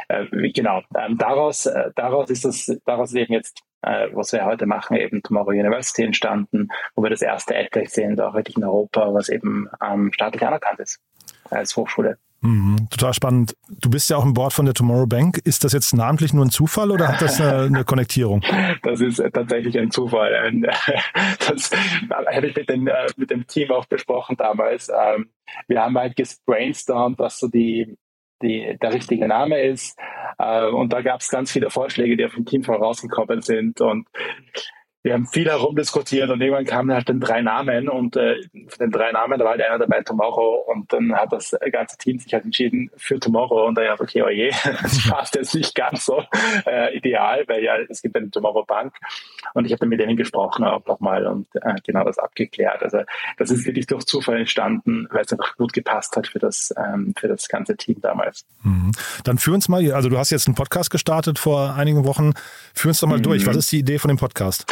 äh, 0.09 0.51
genau, 0.51 0.83
ähm, 0.97 1.17
daraus, 1.17 1.67
äh, 1.67 1.91
daraus 1.95 2.31
ist 2.31 2.45
das, 2.45 2.81
daraus 2.85 3.11
ist 3.11 3.17
eben 3.17 3.33
jetzt 3.33 3.63
äh, 3.85 4.09
was 4.13 4.33
wir 4.33 4.45
heute 4.45 4.67
machen, 4.67 4.97
eben 4.97 5.23
Tomorrow 5.23 5.51
University 5.51 6.03
entstanden, 6.03 6.69
wo 6.95 7.03
wir 7.03 7.11
das 7.11 7.23
erste 7.23 7.55
EdTech 7.55 7.91
sind, 7.91 8.21
auch 8.21 8.35
wirklich 8.35 8.57
in 8.57 8.65
Europa, 8.65 9.13
was 9.13 9.29
eben 9.29 9.69
ähm, 9.83 10.13
staatlich 10.13 10.47
anerkannt 10.47 10.81
ist 10.81 11.01
als 11.51 11.77
Hochschule. 11.77 12.19
Mhm, 12.45 12.89
total 12.91 13.15
spannend. 13.15 13.57
Du 13.81 13.89
bist 13.89 14.11
ja 14.11 14.19
auch 14.19 14.25
im 14.25 14.35
Board 14.35 14.53
von 14.53 14.67
der 14.67 14.75
Tomorrow 14.75 15.07
Bank. 15.07 15.39
Ist 15.45 15.65
das 15.65 15.73
jetzt 15.73 15.95
namentlich 15.95 16.35
nur 16.35 16.45
ein 16.45 16.51
Zufall 16.51 16.91
oder 16.91 17.09
hat 17.09 17.23
das 17.23 17.41
eine, 17.41 17.63
eine 17.63 17.85
Konnektierung? 17.85 18.43
Das 18.83 19.01
ist 19.01 19.23
tatsächlich 19.33 19.79
ein 19.79 19.91
Zufall. 19.91 20.33
Das 21.49 21.71
habe 22.11 22.47
ich 22.47 22.57
mit, 22.57 22.69
den, 22.69 22.87
äh, 22.87 23.07
mit 23.17 23.31
dem 23.31 23.47
Team 23.47 23.71
auch 23.71 23.87
besprochen 23.87 24.37
damals. 24.37 24.91
Ähm, 24.91 25.31
wir 25.69 25.83
haben 25.83 25.97
halt 25.97 26.17
gebrainstormt, 26.17 27.19
was 27.19 27.39
so 27.39 27.49
die, 27.49 27.97
die, 28.45 28.79
der 28.81 28.93
richtige 28.93 29.27
Name 29.27 29.61
ist. 29.61 29.99
Äh, 30.39 30.67
und 30.67 30.93
da 30.93 31.03
gab 31.03 31.21
es 31.21 31.29
ganz 31.29 31.53
viele 31.53 31.71
Vorschläge, 31.71 32.17
die 32.17 32.25
auf 32.25 32.35
dem 32.35 32.45
Team 32.45 32.63
vorausgekommen 32.63 33.43
sind. 33.43 33.81
Und 33.81 34.07
wir 35.05 35.13
haben 35.13 35.27
viel 35.27 35.45
herumdiskutiert 35.45 36.31
und 36.31 36.41
irgendwann 36.41 36.65
kamen 36.65 36.91
halt 36.91 37.11
dann 37.11 37.21
drei 37.21 37.43
Namen 37.43 37.91
und 37.91 38.17
äh, 38.17 38.37
von 38.69 38.87
den 38.87 38.91
drei 38.91 39.13
Namen, 39.13 39.39
da 39.39 39.45
war 39.45 39.53
halt 39.53 39.63
einer 39.63 39.79
dabei 39.79 40.01
Tomorrow 40.01 40.65
und 40.67 40.91
dann 40.95 41.15
hat 41.15 41.31
das 41.31 41.55
ganze 41.71 41.99
Team 41.99 42.19
sich 42.19 42.33
halt 42.33 42.47
entschieden 42.47 42.91
für 42.97 43.21
Tomorrow 43.21 43.67
und 43.67 43.75
dann 43.75 43.85
ja, 43.85 44.01
okay, 44.01 44.23
oh 44.23 44.31
je, 44.31 44.51
das 44.83 45.07
passt 45.07 45.35
jetzt 45.35 45.55
nicht 45.55 45.75
ganz 45.75 46.07
so 46.07 46.25
äh, 46.67 46.97
ideal, 46.97 47.45
weil 47.49 47.63
ja, 47.63 47.77
es 47.87 48.01
gibt 48.01 48.17
eine 48.17 48.31
Tomorrow 48.31 48.65
Bank 48.65 48.95
und 49.53 49.67
ich 49.67 49.73
habe 49.73 49.81
dann 49.81 49.91
mit 49.91 50.01
denen 50.01 50.17
gesprochen 50.17 50.65
auch 50.65 50.87
nochmal 50.87 51.27
und 51.27 51.49
äh, 51.55 51.75
genau 51.85 52.05
das 52.05 52.19
abgeklärt. 52.19 52.83
Also 52.83 53.01
das 53.37 53.51
ist 53.51 53.67
wirklich 53.67 53.87
durch 53.87 54.07
Zufall 54.07 54.39
entstanden, 54.39 55.07
weil 55.11 55.25
es 55.25 55.33
einfach 55.33 55.55
gut 55.59 55.75
gepasst 55.75 56.17
hat 56.17 56.29
für 56.29 56.39
das, 56.39 56.73
ähm, 56.79 57.13
für 57.19 57.29
das 57.29 57.49
ganze 57.49 57.77
Team 57.77 58.01
damals. 58.01 58.47
Mhm. 58.63 58.93
Dann 59.25 59.37
führ 59.37 59.53
uns 59.53 59.69
mal, 59.69 59.93
also 59.93 60.09
du 60.09 60.17
hast 60.17 60.31
jetzt 60.31 60.49
einen 60.49 60.55
Podcast 60.55 60.91
gestartet 60.91 61.39
vor 61.39 61.75
einigen 61.75 62.07
Wochen, 62.07 62.33
führ 62.73 62.89
uns 62.89 63.01
doch 63.01 63.09
mal 63.09 63.19
mhm. 63.19 63.25
durch. 63.25 63.47
Was 63.47 63.57
ist 63.57 63.71
die 63.71 63.81
Idee 63.81 63.99
von 63.99 64.09
dem 64.09 64.17
Podcast? 64.17 64.65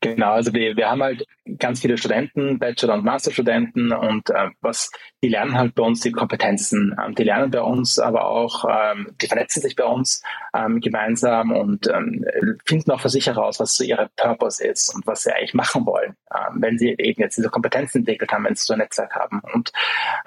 Genau, 0.00 0.32
also 0.32 0.52
wir, 0.52 0.76
wir 0.76 0.90
haben 0.90 1.02
halt 1.02 1.26
ganz 1.58 1.80
viele 1.80 1.98
Studenten, 1.98 2.58
Bachelor- 2.58 2.94
und 2.94 3.04
Masterstudenten 3.04 3.92
und 3.92 4.30
äh, 4.30 4.50
was 4.60 4.90
die 5.22 5.28
lernen 5.28 5.54
halt 5.54 5.74
bei 5.74 5.82
uns 5.84 6.00
die 6.00 6.10
Kompetenzen. 6.10 6.96
Ähm, 7.02 7.14
die 7.14 7.24
lernen 7.24 7.50
bei 7.50 7.60
uns 7.60 7.98
aber 7.98 8.26
auch, 8.26 8.64
ähm, 8.68 9.14
die 9.20 9.26
vernetzen 9.26 9.62
sich 9.62 9.76
bei 9.76 9.84
uns 9.84 10.22
ähm, 10.54 10.80
gemeinsam 10.80 11.52
und 11.52 11.86
ähm, 11.88 12.24
finden 12.66 12.90
auch 12.90 13.00
für 13.00 13.08
sich 13.08 13.26
heraus, 13.26 13.60
was 13.60 13.76
so 13.76 13.84
ihre 13.84 14.10
Purpose 14.16 14.64
ist 14.64 14.94
und 14.94 15.06
was 15.06 15.22
sie 15.22 15.32
eigentlich 15.32 15.54
machen 15.54 15.86
wollen, 15.86 16.16
ähm, 16.34 16.60
wenn 16.60 16.78
sie 16.78 16.94
eben 16.98 17.22
jetzt 17.22 17.36
diese 17.36 17.50
Kompetenzen 17.50 17.98
entwickelt 17.98 18.32
haben, 18.32 18.44
wenn 18.44 18.54
sie 18.54 18.64
so 18.64 18.72
ein 18.72 18.80
Netzwerk 18.80 19.14
haben 19.14 19.40
und 19.52 19.72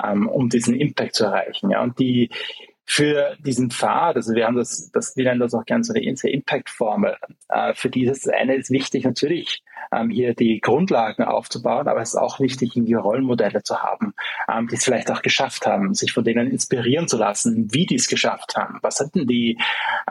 ähm, 0.03 0.29
um 0.29 0.49
diesen 0.49 0.75
Impact 0.75 1.15
zu 1.15 1.25
erreichen. 1.25 1.71
Ja, 1.71 1.83
und 1.83 1.99
die 1.99 2.29
für 2.85 3.35
diesen 3.39 3.71
Pfad, 3.71 4.15
also 4.15 4.33
wir 4.33 4.45
haben 4.45 4.55
das, 4.55 4.91
das 4.91 5.15
wir 5.15 5.25
nennen 5.25 5.39
das 5.39 5.53
auch 5.53 5.65
gerne 5.65 5.83
so 5.83 5.93
eine 5.93 6.03
Impact-Formel. 6.03 7.17
Äh, 7.49 7.73
für 7.73 7.89
dieses 7.89 8.27
eine 8.27 8.55
ist 8.55 8.69
wichtig 8.71 9.03
natürlich, 9.03 9.63
ähm, 9.91 10.09
hier 10.09 10.33
die 10.33 10.59
Grundlagen 10.59 11.23
aufzubauen, 11.23 11.87
aber 11.87 12.01
es 12.01 12.09
ist 12.09 12.19
auch 12.19 12.39
wichtig, 12.39 12.71
die 12.73 12.93
Rollenmodelle 12.93 13.63
zu 13.63 13.81
haben, 13.81 14.13
ähm, 14.51 14.67
die 14.67 14.75
es 14.75 14.83
vielleicht 14.83 15.11
auch 15.11 15.21
geschafft 15.21 15.65
haben, 15.65 15.93
sich 15.93 16.11
von 16.11 16.23
denen 16.23 16.49
inspirieren 16.49 17.07
zu 17.07 17.17
lassen, 17.17 17.73
wie 17.73 17.85
die 17.85 17.95
es 17.95 18.07
geschafft 18.07 18.55
haben. 18.55 18.79
Was 18.81 18.97
sind 18.97 19.15
denn 19.15 19.27
die, 19.27 19.57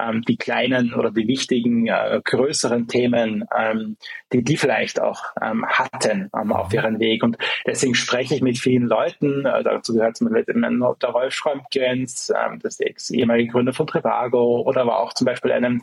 ähm, 0.01 0.23
die 0.23 0.37
kleinen 0.37 0.95
oder 0.95 1.11
die 1.11 1.29
wichtigen, 1.29 1.87
äh, 1.87 2.21
größeren 2.25 2.89
Themen, 2.89 3.45
ähm, 3.57 3.97
die 4.33 4.43
die 4.43 4.57
vielleicht 4.57 5.01
auch 5.01 5.25
ähm, 5.41 5.65
hatten 5.67 6.31
ähm, 6.37 6.53
auf 6.53 6.73
ihren 6.73 6.99
Weg. 6.99 7.23
Und 7.23 7.39
deswegen 7.67 7.95
spreche 7.95 8.35
ich 8.35 8.43
mit 8.43 8.59
vielen 8.59 8.85
Leuten, 8.85 9.47
äh, 9.47 9.63
dazu 9.63 9.95
gehört 9.95 10.17
zum 10.17 10.31
Beispiel 10.31 10.55
der 10.55 11.11
Rolf 11.11 11.35
Schrömkens, 11.35 12.33
das 12.65 12.79
ist 12.79 13.11
der 13.11 13.19
ehemalige 13.19 13.53
Gründer 13.53 13.73
von 13.73 13.87
Trivago 13.87 14.63
oder 14.63 14.83
aber 14.83 15.01
auch 15.01 15.13
zum 15.13 15.27
Beispiel 15.27 15.53
einem 15.53 15.83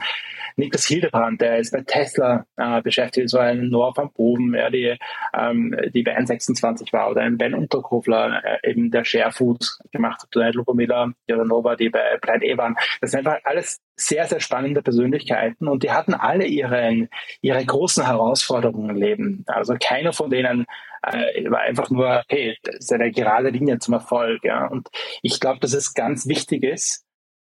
Niklas 0.58 0.86
Hildebrand, 0.86 1.40
der 1.42 1.60
ist 1.60 1.72
bei 1.72 1.82
Tesla 1.82 2.46
äh, 2.58 2.82
beschäftigt, 2.82 3.30
so 3.30 3.38
ein 3.38 3.70
Noah 3.70 3.96
van 3.96 4.12
Boven, 4.12 4.54
ja, 4.54 4.70
die, 4.70 4.98
ähm, 5.34 5.76
die 5.94 6.04
bei 6.04 6.18
N26 6.18 6.92
war, 6.92 7.10
oder 7.10 7.22
ein 7.22 7.38
Ben 7.38 7.54
Unterkofler, 7.54 8.44
äh, 8.44 8.70
eben 8.70 8.92
der 8.92 9.06
Sharefood 9.06 9.78
gemacht 9.92 10.24
hat, 10.24 10.36
oder 10.36 10.52
Lupo 10.52 10.74
Miller, 10.74 11.14
Nova, 11.28 11.76
die 11.76 11.90
bei 11.90 12.18
Plaid 12.22 12.44
E 12.44 12.58
waren. 12.58 12.76
Das 13.00 13.12
sind 13.12 13.26
einfach 13.26 13.40
alles 13.46 13.80
sehr, 14.02 14.28
sehr 14.28 14.40
spannende 14.40 14.82
Persönlichkeiten 14.82 15.68
und 15.68 15.84
die 15.84 15.92
hatten 15.92 16.14
alle 16.14 16.46
ihre, 16.46 17.08
ihre 17.42 17.66
großen 17.66 18.06
Herausforderungen 18.06 18.90
im 18.90 18.96
Leben. 18.96 19.44
Also 19.48 19.76
keiner 19.80 20.14
von 20.14 20.30
denen 20.30 20.66
äh, 21.04 21.50
war 21.50 21.62
einfach 21.62 21.90
nur, 21.90 22.24
hey, 22.28 22.58
das 22.64 22.76
ist 22.76 22.94
eine 22.94 23.12
gerade 23.12 23.50
Linie 23.50 23.80
zum 23.80 23.94
Erfolg. 23.94 24.44
Ja. 24.44 24.68
Und 24.68 24.90
ich 25.22 25.40
glaube, 25.40 25.60
dass 25.60 25.74
es 25.74 25.94
ganz 25.94 26.28
wichtig 26.28 26.64
ist, 26.64 27.06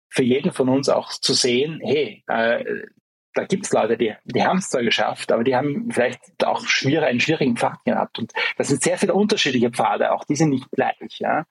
für 0.08 0.22
jeden 0.22 0.52
von 0.52 0.68
uns 0.68 0.88
auch 0.88 1.10
zu 1.10 1.32
sehen, 1.32 1.80
hey, 1.82 2.22
äh, 2.26 2.64
da 3.34 3.44
gibt 3.44 3.64
es 3.64 3.72
Leute, 3.72 3.96
die, 3.96 4.14
die 4.24 4.44
haben 4.44 4.58
es 4.58 4.68
zwar 4.68 4.82
geschafft, 4.82 5.32
aber 5.32 5.42
die 5.42 5.56
haben 5.56 5.90
vielleicht 5.90 6.20
auch 6.44 6.66
schwierig, 6.66 7.08
einen 7.08 7.20
schwierigen 7.20 7.56
Pfad 7.56 7.82
gehabt. 7.84 8.18
Und 8.18 8.32
das 8.58 8.68
sind 8.68 8.82
sehr 8.82 8.98
viele 8.98 9.14
unterschiedliche 9.14 9.70
Pfade, 9.70 10.12
auch 10.12 10.24
die 10.24 10.36
sind 10.36 10.50
nicht 10.50 10.70
gleich. 10.70 11.18
Ja? 11.18 11.46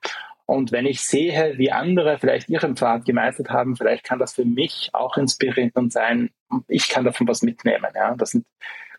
Und 0.52 0.74
wenn 0.74 0.86
ich 0.86 1.00
sehe, 1.00 1.54
wie 1.56 1.72
andere 1.72 2.18
vielleicht 2.20 2.50
ihren 2.50 2.76
Pfad 2.76 3.06
gemeistert 3.06 3.52
haben, 3.52 3.78
vielleicht 3.78 4.04
kann 4.04 4.20
das 4.20 4.34
für 4.34 4.44
mich 4.44 4.90
auch 4.92 5.16
inspirierend 5.16 5.94
sein. 5.94 6.30
Ich 6.68 6.90
kann 6.90 7.06
davon 7.06 7.26
was 7.30 7.42
mitnehmen. 7.42 7.88
Ja? 7.96 8.16
Das 8.18 8.32
sind 8.32 8.46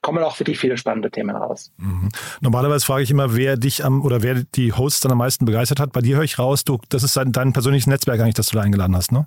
kommen 0.00 0.24
auch 0.24 0.34
für 0.34 0.44
dich 0.44 0.58
viele 0.58 0.78
spannende 0.78 1.10
Themen 1.10 1.36
raus. 1.36 1.70
Mhm. 1.76 2.08
Normalerweise 2.40 2.86
frage 2.86 3.02
ich 3.02 3.10
immer, 3.10 3.36
wer 3.36 3.58
dich 3.58 3.84
am 3.84 4.02
oder 4.02 4.22
wer 4.22 4.42
die 4.54 4.72
Hosts 4.72 5.00
dann 5.00 5.12
am 5.12 5.18
meisten 5.18 5.44
begeistert 5.44 5.78
hat. 5.78 5.92
Bei 5.92 6.00
dir 6.00 6.16
höre 6.16 6.24
ich 6.24 6.38
raus, 6.38 6.64
du, 6.64 6.78
das 6.88 7.02
ist 7.02 7.16
dein, 7.18 7.32
dein 7.32 7.52
persönliches 7.52 7.86
Netzwerk 7.86 8.18
eigentlich, 8.18 8.34
das 8.34 8.48
du 8.48 8.56
da 8.56 8.62
eingeladen 8.62 8.96
hast, 8.96 9.12
ne? 9.12 9.26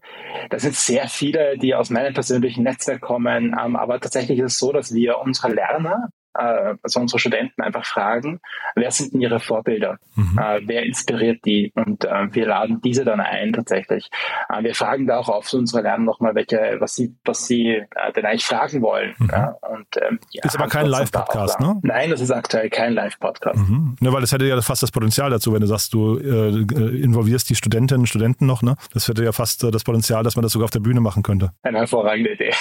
Das 0.50 0.64
sind 0.64 0.76
sehr 0.76 1.08
viele, 1.08 1.60
die 1.60 1.76
aus 1.76 1.92
meinem 1.92 2.14
persönlichen 2.14 2.64
Netzwerk 2.64 3.02
kommen. 3.02 3.56
Ähm, 3.58 3.76
aber 3.76 4.00
tatsächlich 4.00 4.40
ist 4.40 4.54
es 4.54 4.58
so, 4.58 4.74
dass 4.74 4.94
wir 4.94 5.20
unsere 5.20 5.54
Lerner 5.54 6.10
also 6.36 7.00
unsere 7.00 7.20
Studenten 7.20 7.62
einfach 7.62 7.86
fragen, 7.86 8.40
wer 8.76 8.92
sind 8.92 9.14
denn 9.14 9.22
ihre 9.22 9.40
Vorbilder? 9.40 9.98
Mhm. 10.16 10.38
Äh, 10.38 10.62
wer 10.66 10.84
inspiriert 10.84 11.46
die? 11.46 11.72
Und 11.76 12.06
äh, 12.06 12.34
wir 12.34 12.48
laden 12.48 12.82
diese 12.82 13.06
dann 13.06 13.20
ein 13.20 13.54
tatsächlich. 13.54 14.10
Äh, 14.50 14.64
wir 14.64 14.76
fragen 14.76 15.08
da 15.08 15.18
auch 15.18 15.30
auf 15.30 15.52
unsere 15.54 15.82
Lerner 15.82 16.04
nochmal, 16.04 16.36
welche, 16.36 16.78
was 16.80 16.96
sie, 16.96 17.16
was 17.24 17.48
sie 17.48 17.70
äh, 17.70 18.14
denn 18.16 18.26
eigentlich 18.26 18.46
fragen 18.46 18.82
wollen. 18.82 19.16
Mhm. 19.18 19.30
Und, 19.62 19.88
ähm, 20.02 20.20
ja, 20.32 20.44
ist 20.44 20.56
aber 20.56 20.68
kein 20.68 20.88
Live-Podcast, 20.88 21.60
ne? 21.60 21.80
Nein, 21.84 22.10
das 22.10 22.22
ist 22.22 22.32
aktuell 22.32 22.70
kein 22.70 22.94
Live-Podcast. 22.94 23.58
Mhm. 23.58 23.96
Ne, 24.00 24.14
weil 24.14 24.22
das 24.22 24.32
hätte 24.32 24.46
ja 24.46 24.60
fast 24.62 24.84
das 24.84 24.92
Potenzial 24.92 25.30
dazu, 25.30 25.54
wenn 25.54 25.62
du 25.62 25.68
sagst, 25.68 25.94
du 25.94 26.18
äh, 26.18 27.02
involvierst 27.02 27.50
die 27.50 27.56
Studentinnen 27.56 28.02
und 28.02 28.08
Studenten 28.08 28.46
noch, 28.46 28.62
ne? 28.62 28.76
Das 28.94 29.08
hätte 29.08 29.24
ja 29.24 29.32
fast 29.32 29.64
das 29.64 29.84
Potenzial, 29.84 30.24
dass 30.24 30.36
man 30.36 30.44
das 30.44 30.52
sogar 30.52 30.66
auf 30.66 30.72
der 30.72 30.80
Bühne 30.80 31.00
machen 31.00 31.24
könnte. 31.24 31.52
Eine 31.64 31.80
hervorragende 31.80 32.34
Idee. 32.34 32.52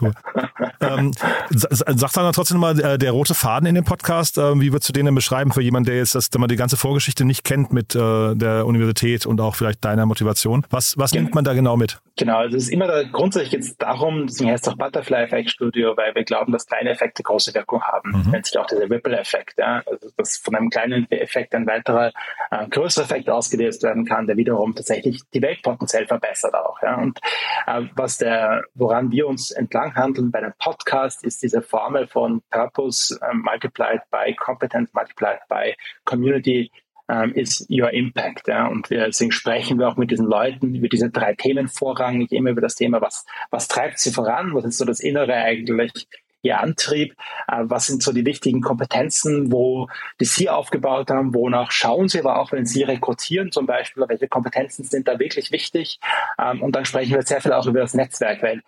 cool. 0.00 0.12
ähm, 0.80 1.12
sag 1.50 2.12
dann 2.12 2.32
trotzdem 2.32 2.58
mal, 2.58 2.78
äh, 2.92 2.98
der 2.98 3.12
rote 3.12 3.34
Faden 3.34 3.66
in 3.66 3.74
dem 3.74 3.84
Podcast, 3.84 4.38
äh, 4.38 4.60
wie 4.60 4.72
würdest 4.72 4.88
du 4.88 4.92
den 4.92 5.06
denn 5.06 5.14
beschreiben 5.14 5.52
für 5.52 5.62
jemanden, 5.62 5.86
der 5.86 5.96
jetzt 5.96 6.14
das, 6.14 6.30
man 6.36 6.48
die 6.48 6.56
ganze 6.56 6.76
Vorgeschichte 6.76 7.24
nicht 7.24 7.44
kennt 7.44 7.72
mit 7.72 7.94
äh, 7.94 8.34
der 8.34 8.66
Universität 8.66 9.26
und 9.26 9.40
auch 9.40 9.54
vielleicht 9.54 9.84
deiner 9.84 10.06
Motivation? 10.06 10.64
Was, 10.70 10.96
was 10.98 11.12
nimmt 11.12 11.34
man 11.34 11.44
da 11.44 11.54
genau 11.54 11.76
mit? 11.76 12.00
Genau, 12.16 12.38
also 12.38 12.56
es 12.56 12.64
ist 12.64 12.70
immer 12.70 12.86
da, 12.86 13.02
grundsätzlich 13.04 13.52
jetzt 13.52 13.80
darum, 13.80 14.26
deswegen 14.26 14.50
heißt 14.50 14.66
es 14.66 14.72
auch 14.72 14.76
Butterfly 14.76 15.24
Effect 15.24 15.50
Studio, 15.50 15.96
weil 15.96 16.14
wir 16.14 16.24
glauben, 16.24 16.52
dass 16.52 16.66
kleine 16.66 16.90
Effekte 16.90 17.22
große 17.22 17.54
Wirkung 17.54 17.82
haben. 17.82 18.10
Mhm. 18.10 18.12
Das 18.12 18.26
nennt 18.26 18.46
sich 18.46 18.58
auch 18.58 18.66
dieser 18.66 18.90
Ripple-Effekt, 18.90 19.58
ja? 19.58 19.82
also 19.86 20.08
dass 20.16 20.36
von 20.36 20.54
einem 20.54 20.68
kleinen 20.68 21.10
Effekt 21.10 21.54
ein 21.54 21.66
weiterer 21.66 22.12
äh, 22.50 22.68
größerer 22.68 23.04
Effekt 23.04 23.30
ausgelöst 23.30 23.82
werden 23.82 24.04
kann, 24.04 24.26
der 24.26 24.36
wiederum 24.36 24.74
tatsächlich 24.74 25.22
die 25.32 25.40
Welt 25.40 25.62
potenziell 25.62 26.06
verbessert 26.06 26.54
auch. 26.54 26.82
Ja? 26.82 26.96
Und 26.96 27.18
äh, 27.66 27.82
was 27.94 28.18
der, 28.18 28.62
woran 28.74 29.10
wir 29.10 29.26
uns 29.26 29.50
entlang 29.50 29.94
handeln 29.94 30.30
bei 30.30 30.40
einem 30.40 30.52
Podcast, 30.58 31.24
ist 31.24 31.42
diese 31.42 31.62
Formel 31.62 32.06
von 32.06 32.42
Purpose 32.50 33.18
uh, 33.22 33.34
multiplied 33.34 34.02
by 34.10 34.34
Competence 34.34 34.92
multiplied 34.92 35.40
by 35.48 35.74
Community 36.04 36.70
ähm, 37.12 37.34
ist 37.34 37.66
Your 37.70 37.92
Impact. 37.92 38.48
Ja? 38.48 38.66
Und 38.66 38.88
wir, 38.88 39.06
deswegen 39.06 39.32
sprechen 39.32 39.78
wir 39.78 39.88
auch 39.88 39.96
mit 39.96 40.10
diesen 40.10 40.26
Leuten 40.26 40.74
über 40.74 40.88
diese 40.88 41.10
drei 41.10 41.34
Themen 41.34 41.68
vorrangig, 41.68 42.32
immer 42.32 42.50
über 42.50 42.62
das 42.62 42.74
Thema, 42.74 43.00
was, 43.00 43.26
was 43.50 43.68
treibt 43.68 43.98
sie 43.98 44.12
voran, 44.12 44.54
was 44.54 44.64
ist 44.64 44.78
so 44.78 44.84
das 44.84 45.00
Innere 45.00 45.34
eigentlich, 45.34 46.08
ihr 46.40 46.58
Antrieb, 46.58 47.14
äh, 47.48 47.58
was 47.62 47.86
sind 47.86 48.02
so 48.02 48.12
die 48.12 48.24
wichtigen 48.24 48.62
Kompetenzen, 48.62 49.52
wo 49.52 49.88
die 50.20 50.24
Sie 50.24 50.48
aufgebaut 50.48 51.10
haben, 51.10 51.34
wonach 51.34 51.70
schauen 51.70 52.08
Sie 52.08 52.18
aber 52.18 52.38
auch, 52.38 52.50
wenn 52.50 52.66
Sie 52.66 52.82
rekrutieren 52.82 53.52
zum 53.52 53.66
Beispiel, 53.66 54.04
welche 54.08 54.28
Kompetenzen 54.28 54.84
sind 54.84 55.06
da 55.06 55.18
wirklich 55.18 55.52
wichtig. 55.52 56.00
Ähm, 56.38 56.62
und 56.62 56.74
dann 56.74 56.84
sprechen 56.84 57.14
wir 57.14 57.22
sehr 57.22 57.40
viel 57.40 57.52
auch 57.52 57.66
über 57.66 57.80
das 57.80 57.94
Netzwerk, 57.94 58.42
weil 58.42 58.62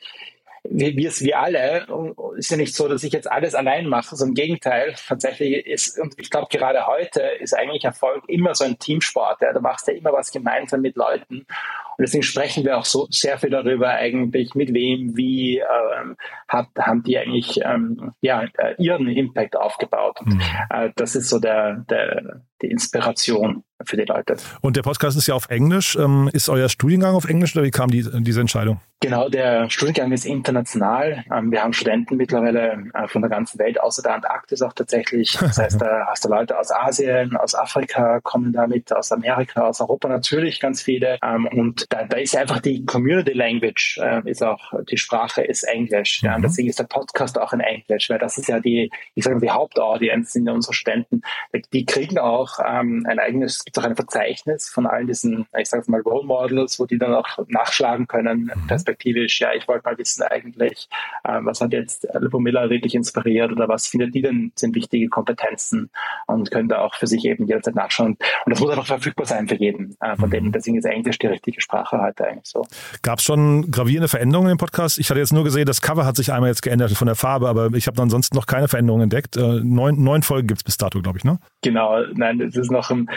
wir, 0.69 0.97
wir, 0.97 1.11
wir 1.11 1.39
alle, 1.39 1.87
ist 2.37 2.51
ja 2.51 2.57
nicht 2.57 2.75
so, 2.75 2.89
dass 2.89 3.05
ich 3.05 3.13
jetzt 3.13 3.31
alles 3.31 3.55
allein 3.55 3.87
mache, 3.87 4.17
sondern 4.17 4.31
im 4.31 4.35
Gegenteil, 4.35 4.95
tatsächlich 5.07 5.67
ist, 5.67 5.99
und 6.01 6.15
ich 6.19 6.31
glaube 6.31 6.49
gerade 6.51 6.87
heute 6.87 7.21
ist 7.41 7.55
eigentlich 7.55 7.85
Erfolg 7.85 8.25
immer 8.29 8.55
so 8.55 8.65
ein 8.65 8.79
Teamsport. 8.79 9.43
Ja. 9.43 9.53
Du 9.53 9.61
machst 9.61 9.87
ja 9.89 9.95
immer 9.95 10.13
was 10.13 10.33
gemeinsam 10.33 10.81
mit 10.81 10.97
Leuten. 10.97 11.47
Und 11.97 12.03
deswegen 12.03 12.23
sprechen 12.23 12.65
wir 12.65 12.79
auch 12.79 12.85
so 12.85 13.07
sehr 13.11 13.39
viel 13.39 13.51
darüber 13.51 13.91
eigentlich, 13.91 14.55
mit 14.55 14.73
wem, 14.73 15.17
wie 15.17 15.59
ähm, 15.59 16.17
hat, 16.49 16.69
haben 16.79 17.03
die 17.03 17.19
eigentlich 17.19 17.61
ähm, 17.63 18.13
ja, 18.21 18.45
äh, 18.59 18.75
ihren 18.79 19.07
Impact 19.09 19.57
aufgebaut. 19.57 20.21
Und, 20.21 20.35
mhm. 20.35 20.43
äh, 20.71 20.91
das 20.97 21.15
ist 21.15 21.29
so 21.29 21.39
der, 21.39 21.85
der, 21.91 22.41
die 22.63 22.71
Inspiration 22.71 23.65
für 23.87 23.97
die 23.97 24.05
Leute. 24.05 24.37
Und 24.61 24.77
der 24.77 24.83
Podcast 24.83 25.17
ist 25.17 25.27
ja 25.27 25.35
auf 25.35 25.49
Englisch. 25.51 25.97
Ähm, 25.97 26.31
ist 26.33 26.49
euer 26.49 26.69
Studiengang 26.69 27.15
auf 27.15 27.25
Englisch 27.25 27.55
oder 27.57 27.65
wie 27.65 27.71
kam 27.71 27.91
die, 27.91 28.05
diese 28.23 28.41
Entscheidung? 28.41 28.81
Genau, 29.05 29.29
der 29.29 29.69
Studiengang 29.69 30.13
ist 30.13 30.25
international. 30.25 31.25
Ähm, 31.31 31.53
wir 31.53 31.63
haben 31.63 31.75
Studenten 31.75 32.17
mittlerweile 32.17 32.85
äh, 32.95 33.07
von 33.07 33.21
der 33.21 33.29
ganzen 33.29 33.59
Welt, 33.59 33.79
außer 33.79 34.03
der 34.03 34.15
Antarktis 34.15 34.63
auch 34.63 34.73
tatsächlich. 34.73 35.39
Das 35.45 35.59
heißt, 35.59 35.81
da 35.81 36.07
hast 36.09 36.25
du 36.25 36.31
Leute 36.31 36.59
aus 36.59 36.71
Asien, 36.73 37.37
aus 37.37 37.55
Afrika 37.55 38.19
kommen 38.23 38.53
da 38.53 38.67
mit, 38.67 38.93
aus 38.93 39.13
Amerika, 39.13 39.67
aus 39.67 39.81
Europa 39.81 40.09
natürlich 40.09 40.59
ganz 40.59 40.83
viele. 40.83 41.19
Ähm, 41.23 41.47
und 41.47 41.85
da, 41.93 42.05
da 42.05 42.17
ist 42.17 42.35
einfach 42.35 42.61
die 42.61 42.85
Community 42.87 43.33
Language, 43.33 44.01
äh, 44.03 44.23
ist 44.25 44.43
auch, 44.43 44.73
die 44.91 44.97
Sprache 44.97 45.43
ist 45.43 45.65
Englisch. 45.65 46.23
Mhm. 46.23 46.41
deswegen 46.43 46.71
ist 46.71 46.79
der 46.79 46.85
Podcast 46.85 47.39
auch 47.39 47.53
in 47.53 47.61
Englisch, 47.61 48.09
weil 48.09 48.19
das 48.19 48.39
ist 48.39 48.49
ja 48.49 48.59
die, 48.59 48.91
ich 49.15 49.25
sage 49.25 49.37
mal, 49.37 49.43
die 49.43 49.51
Hauptaudienz 49.51 50.33
sind 50.33 50.47
ja 50.47 50.55
unsere 50.55 50.73
Studenten. 50.73 51.21
Die 51.73 51.85
kriegen 51.85 52.19
auch 52.19 52.59
ein 52.59 53.05
eigenes 53.07 53.65
gibt 53.75 53.85
auch 53.85 53.89
ein 53.89 53.97
Verzeichnis 53.97 54.69
von 54.69 54.87
allen 54.87 55.07
diesen, 55.07 55.47
ich 55.59 55.69
sage 55.69 55.91
mal, 55.91 56.01
Role 56.01 56.27
Models, 56.27 56.79
wo 56.79 56.87
die 56.87 56.99
dann 56.99 57.15
auch 57.15 57.39
nachschlagen 57.49 58.07
können, 58.07 58.51
mhm. 58.55 58.67
perspektivisch. 58.67 59.41
Ja, 59.41 59.53
ich 59.53 59.67
wollte 59.67 59.83
mal 59.85 59.99
wissen 59.99 60.23
eigentlich, 60.23 60.89
ähm, 61.27 61.47
was 61.47 61.61
hat 61.61 61.73
jetzt 61.73 62.07
Lupomilla 62.19 62.71
wirklich 62.71 62.95
inspiriert 62.95 63.53
oder 63.53 63.69
was 63.69 63.87
findet 63.87 64.15
die 64.15 64.23
denn 64.23 64.53
sind 64.55 64.75
wichtige 64.75 65.09
Kompetenzen 65.09 65.91
und 66.27 66.51
können 66.51 66.69
da 66.69 66.79
auch 66.79 66.95
für 66.95 67.07
sich 67.07 67.25
eben 67.25 67.47
jederzeit 67.47 67.75
nachschauen. 67.75 68.17
Und 68.45 68.51
das 68.51 68.61
muss 68.61 68.71
einfach 68.71 68.87
verfügbar 68.87 69.27
sein 69.27 69.49
für 69.49 69.57
jeden 69.57 69.97
äh, 70.01 70.17
von 70.17 70.29
mhm. 70.29 70.33
denen. 70.33 70.53
Deswegen 70.53 70.79
ist 70.79 70.85
Englisch 70.85 71.19
die 71.19 71.27
richtige 71.27 71.61
Sprache 71.61 72.01
heute 72.01 72.27
eigentlich 72.27 72.47
so. 72.47 72.67
Gab 73.03 73.19
es 73.19 73.25
schon 73.25 73.71
gravierende 73.71 74.09
Veränderungen 74.09 74.53
im 74.53 74.59
Podcast? 74.59 74.99
Ich 74.99 75.11
hatte 75.11 75.21
jetzt 75.21 75.33
nur 75.33 75.45
gesehen, 75.45 75.67
das 75.67 75.81
Cover 75.81 76.07
hat 76.07 76.17
sich 76.17 76.33
einmal 76.33 76.51
jetzt 76.51 76.63
geändert 76.63 76.93
von 76.93 77.07
der 77.07 77.17
Farbe, 77.17 77.49
aber 77.49 77.73
ich 77.75 77.87
habe 77.87 78.01
ansonsten 78.01 78.37
noch 78.37 78.47
keine 78.47 78.69
Veränderungen 78.69 79.05
entdeckt. 79.05 79.37
Äh, 79.37 79.61
neun, 79.63 80.03
neun 80.03 80.23
Folgen 80.23 80.47
gibt 80.47 80.61
es 80.61 80.65
bis 80.65 80.77
dato, 80.77 81.01
glaube 81.01 81.19
ich, 81.19 81.25
ne? 81.25 81.39
Genau, 81.63 82.03
nein, 82.15 82.41
es 82.41 82.57
ist 82.57 82.71
noch 82.71 82.91
im, 82.91 83.09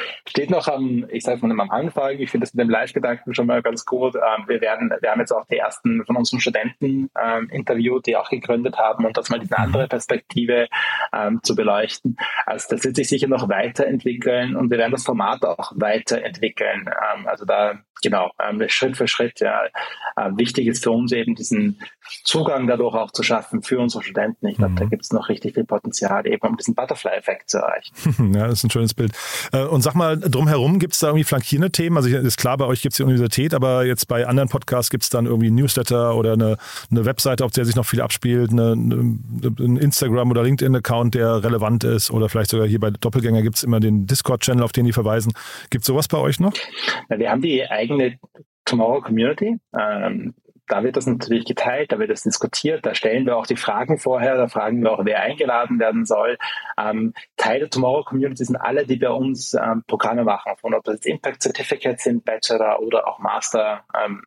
steht 0.48 0.56
noch 0.56 0.68
am, 0.68 1.06
ich 1.10 1.24
sage 1.24 1.46
mal 1.46 1.60
am 1.60 1.70
Anfang, 1.70 2.20
ich 2.20 2.32
finde 2.32 2.46
das 2.46 2.54
mit 2.54 2.64
dem 2.64 2.70
Live-Gedanken 2.70 3.34
schon 3.34 3.48
mal 3.48 3.62
ganz 3.62 3.86
gut. 3.86 4.16
Ähm, 4.16 4.46
wir 4.48 4.62
werden, 4.62 4.92
wir 5.02 5.12
haben 5.12 5.20
jetzt 5.20 5.32
auch 5.32 5.46
die 5.48 5.58
ersten 5.58 6.06
von 6.06 6.16
unseren 6.16 6.40
Studenten 6.40 7.10
ähm, 7.22 7.50
interviewt, 7.52 8.06
die 8.06 8.16
auch 8.16 8.30
gegründet 8.30 8.78
haben 8.78 9.06
und 9.06 9.18
das 9.18 9.30
mal 9.30 9.40
diese 9.40 9.58
andere 9.58 9.84
mhm. 9.84 9.90
Perspektive 9.90 10.68
ähm, 11.14 11.42
zu 11.44 11.56
beleuchten. 11.56 12.18
Also 12.46 12.68
das 12.70 12.86
wird 12.86 12.96
sich 12.96 13.10
sicher 13.10 13.28
noch 13.28 13.50
weiterentwickeln 13.50 14.56
und 14.56 14.72
wir 14.72 14.78
werden 14.78 14.92
das 14.92 15.04
Format 15.04 15.44
auch 15.44 15.74
weiterentwickeln. 15.76 16.90
Ähm, 17.16 17.28
also 17.28 17.46
da 17.46 17.80
genau, 18.02 18.32
ähm, 18.40 18.64
Schritt 18.68 18.98
für 18.98 19.08
Schritt. 19.08 19.40
Ja, 19.40 19.62
äh, 20.16 20.32
wichtig 20.36 20.68
ist 20.68 20.84
für 20.84 20.92
uns 20.92 21.12
eben 21.12 21.36
diesen 21.36 21.80
Zugang 22.24 22.68
dadurch 22.68 22.96
auch 22.96 23.12
zu 23.12 23.24
schaffen 23.24 23.62
für 23.62 23.80
unsere 23.80 24.04
Studenten. 24.04 24.48
Ich 24.48 24.58
glaube, 24.58 24.74
mhm. 24.74 24.78
da 24.78 24.86
gibt 24.86 25.04
es 25.04 25.12
noch 25.12 25.30
richtig 25.30 25.56
viel 25.56 25.66
Potenzial, 25.66 26.26
eben 26.28 26.46
um 26.48 26.58
diesen 26.58 26.76
Butterfly-Effekt 26.76 27.50
zu 27.50 27.60
erreichen. 27.60 28.34
ja, 28.34 28.48
das 28.48 28.60
ist 28.60 28.64
ein 28.66 28.70
schönes 28.70 28.94
Bild. 28.94 29.14
Äh, 29.52 29.64
und 29.64 29.82
sag 29.82 29.96
mal, 29.96 30.18
drumherum 30.30 30.80
gibt 30.80 30.94
es 30.94 31.00
da 31.00 31.08
irgendwie 31.08 31.24
flankierende 31.24 31.72
Themen? 31.72 31.98
Also 31.98 32.10
ist 32.10 32.38
klar, 32.38 32.58
bei 32.58 32.66
euch 32.66 32.82
gibt 32.82 32.94
es 32.94 32.98
die 32.98 33.04
Universität, 33.04 33.54
aber 33.54 33.86
jetzt 33.86 34.08
bei 34.08 34.28
anderen 34.28 34.50
Podcasts 34.50 34.90
gibt 34.90 35.04
es 35.04 35.10
dann 35.10 35.26
irgendwie 35.26 35.52
Newsletter 35.52 36.16
oder 36.16 36.34
eine, 36.34 36.58
eine 36.92 37.06
Webseite, 37.06 37.46
auf 37.46 37.52
der 37.52 37.66
sich 37.66 37.76
noch 37.76 37.86
viel 37.86 38.02
abspielt, 38.02 38.52
eine, 38.52 38.74
ein 38.74 39.78
Instagram- 39.78 40.32
oder 40.32 40.44
LinkedIn-Account, 40.44 41.16
der 41.16 41.44
relevant 41.44 41.84
ist 41.84 42.12
oder 42.12 42.30
vielleicht 42.30 42.50
sogar 42.52 42.68
hier 42.68 42.80
bei 42.80 42.92
Doppelgänger 42.92 43.42
gibt 43.42 43.58
es 43.58 43.64
immer 43.64 43.80
den 43.80 44.08
Discord-Channel, 44.08 44.64
auf 44.64 44.72
den 44.72 44.86
die 44.86 44.94
verweisen. 44.94 45.34
Gibt 45.70 45.84
es 45.84 45.88
sowas 45.88 46.08
bei 46.08 46.18
euch 46.18 46.40
noch? 46.40 46.54
wir 47.10 47.30
haben 47.30 47.42
die 47.42 47.66
eigene 47.66 48.18
Tomorrow 48.66 49.02
Community. 49.02 49.58
Ähm, 49.78 50.34
da 50.68 50.84
wird 50.84 50.98
das 50.98 51.08
natürlich 51.08 51.46
geteilt, 51.46 51.92
da 51.92 52.00
wird 52.00 52.10
das 52.10 52.24
diskutiert, 52.24 52.86
da 52.86 52.94
stellen 52.94 53.26
wir 53.26 53.38
auch 53.38 53.48
die 53.48 53.56
Fragen 53.56 53.98
vorher, 53.98 54.36
da 54.36 54.48
fragen 54.48 54.84
wir 54.84 54.92
auch, 54.92 55.06
wer 55.06 55.22
eingeladen 55.22 55.80
werden 55.80 56.06
soll. 56.06 56.38
Ähm, 56.78 57.14
Teil 57.38 57.60
der 57.60 57.70
Tomorrow 57.70 58.04
Community 58.04 58.44
sind 58.46 58.58
alle, 58.58 58.86
die 58.86 58.98
bei 58.98 59.10
uns 59.10 59.54
ähm, 59.54 59.84
Programme 59.88 60.24
machen, 60.24 60.54
von 60.58 60.74
ob 60.74 60.84
das 60.84 61.06
Impact 61.06 61.42
Certificates 61.42 62.04
sind, 62.04 62.26
Bachelor 62.26 62.80
oder 62.82 63.08
auch 63.08 63.20
Master. 63.20 63.86
Ähm, 63.96 64.24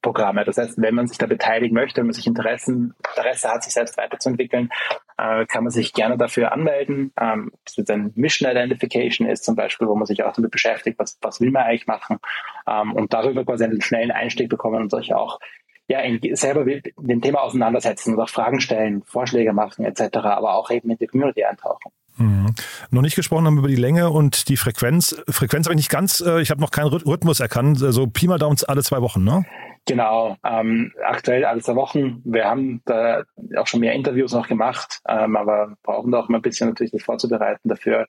Programme. 0.00 0.44
Das 0.44 0.56
heißt, 0.56 0.80
wenn 0.80 0.94
man 0.94 1.06
sich 1.06 1.18
da 1.18 1.26
beteiligen 1.26 1.74
möchte, 1.74 1.98
wenn 1.98 2.06
man 2.06 2.14
sich 2.14 2.26
Interessen, 2.26 2.94
Interesse 2.98 3.50
hat, 3.50 3.64
sich 3.64 3.74
selbst 3.74 3.96
weiterzuentwickeln, 3.96 4.70
äh, 5.18 5.46
kann 5.46 5.64
man 5.64 5.70
sich 5.70 5.92
gerne 5.92 6.16
dafür 6.16 6.52
anmelden. 6.52 7.12
Ähm, 7.20 7.52
das 7.64 7.76
jetzt 7.76 7.90
ein 7.90 8.12
Mission 8.14 8.50
Identification 8.50 9.28
ist 9.28 9.44
zum 9.44 9.56
Beispiel, 9.56 9.86
wo 9.86 9.94
man 9.94 10.06
sich 10.06 10.22
auch 10.22 10.32
damit 10.32 10.50
beschäftigt, 10.50 10.98
was, 10.98 11.18
was 11.20 11.40
will 11.40 11.50
man 11.50 11.64
eigentlich 11.64 11.86
machen 11.86 12.18
ähm, 12.66 12.92
und 12.92 13.12
darüber 13.12 13.44
quasi 13.44 13.64
einen 13.64 13.82
schnellen 13.82 14.10
Einstieg 14.10 14.48
bekommen 14.48 14.82
und 14.82 14.90
sich 14.90 15.14
auch 15.14 15.38
ja, 15.88 16.00
selber 16.32 16.64
mit 16.64 16.94
dem 16.96 17.20
Thema 17.20 17.42
auseinandersetzen 17.42 18.14
und 18.14 18.20
auch 18.20 18.28
Fragen 18.28 18.60
stellen, 18.60 19.02
Vorschläge 19.04 19.52
machen 19.52 19.84
etc., 19.84 20.16
aber 20.16 20.54
auch 20.54 20.70
eben 20.70 20.90
in 20.90 20.98
die 20.98 21.06
Community 21.06 21.44
eintauchen. 21.44 21.92
Mhm. 22.16 22.54
Noch 22.90 23.02
nicht 23.02 23.16
gesprochen 23.16 23.46
haben 23.46 23.58
über 23.58 23.68
die 23.68 23.74
Länge 23.74 24.10
und 24.10 24.48
die 24.48 24.56
Frequenz. 24.56 25.20
Frequenz 25.28 25.66
habe 25.66 25.74
ich 25.74 25.78
nicht 25.78 25.90
ganz, 25.90 26.20
äh, 26.20 26.40
ich 26.40 26.50
habe 26.50 26.60
noch 26.60 26.70
keinen 26.70 26.86
Rhythmus 26.86 27.40
erkannt, 27.40 27.78
so 27.78 27.86
also 27.86 28.06
Pi 28.06 28.28
mal 28.28 28.38
Daumen 28.38 28.56
alle 28.66 28.82
zwei 28.82 29.00
Wochen, 29.00 29.24
ne? 29.24 29.44
Genau, 29.86 30.36
ähm, 30.44 30.92
aktuell 31.04 31.44
alle 31.44 31.60
zwei 31.60 31.74
Wochen. 31.74 32.22
Wir 32.24 32.46
haben 32.46 32.80
da 32.86 33.24
auch 33.58 33.66
schon 33.66 33.80
mehr 33.80 33.92
Interviews 33.92 34.32
noch 34.32 34.48
gemacht, 34.48 35.00
ähm, 35.06 35.36
aber 35.36 35.76
brauchen 35.82 36.10
da 36.10 36.20
auch 36.20 36.28
mal 36.30 36.38
ein 36.38 36.42
bisschen 36.42 36.70
natürlich 36.70 36.92
das 36.92 37.02
vorzubereiten 37.02 37.68
dafür. 37.68 38.06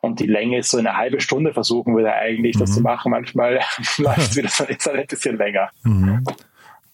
Und 0.00 0.20
die 0.20 0.26
Länge 0.26 0.58
ist 0.58 0.70
so 0.70 0.78
eine 0.78 0.96
halbe 0.96 1.20
Stunde 1.20 1.52
versuchen 1.52 1.96
wir 1.96 2.04
da 2.04 2.12
eigentlich 2.12 2.54
mhm. 2.54 2.60
das 2.60 2.72
zu 2.72 2.82
machen. 2.82 3.10
Manchmal 3.10 3.54
läuft 3.98 4.18
es 4.18 4.36
wieder 4.36 4.48
so 4.48 4.90
ein 4.92 5.06
bisschen 5.08 5.38
länger. 5.38 5.70
Mhm. 5.82 6.22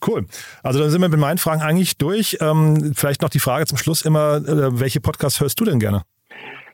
Cool. 0.07 0.27
Also 0.63 0.79
dann 0.81 0.91
sind 0.91 1.01
wir 1.01 1.09
mit 1.09 1.21
meinen 1.21 1.39
Fragen 1.39 1.63
eigentlich 1.63 1.97
durch. 1.99 2.39
Ähm, 2.41 2.93
vielleicht 2.95 3.23
noch 3.23 3.31
die 3.31 3.41
Frage 3.41 3.67
zum 3.67 3.79
Schluss 3.79 4.03
immer, 4.03 4.37
äh, 4.37 4.81
welche 4.81 5.01
Podcasts 5.01 5.41
hörst 5.41 5.59
du 5.61 5.65
denn 5.65 5.81
gerne? 5.81 6.03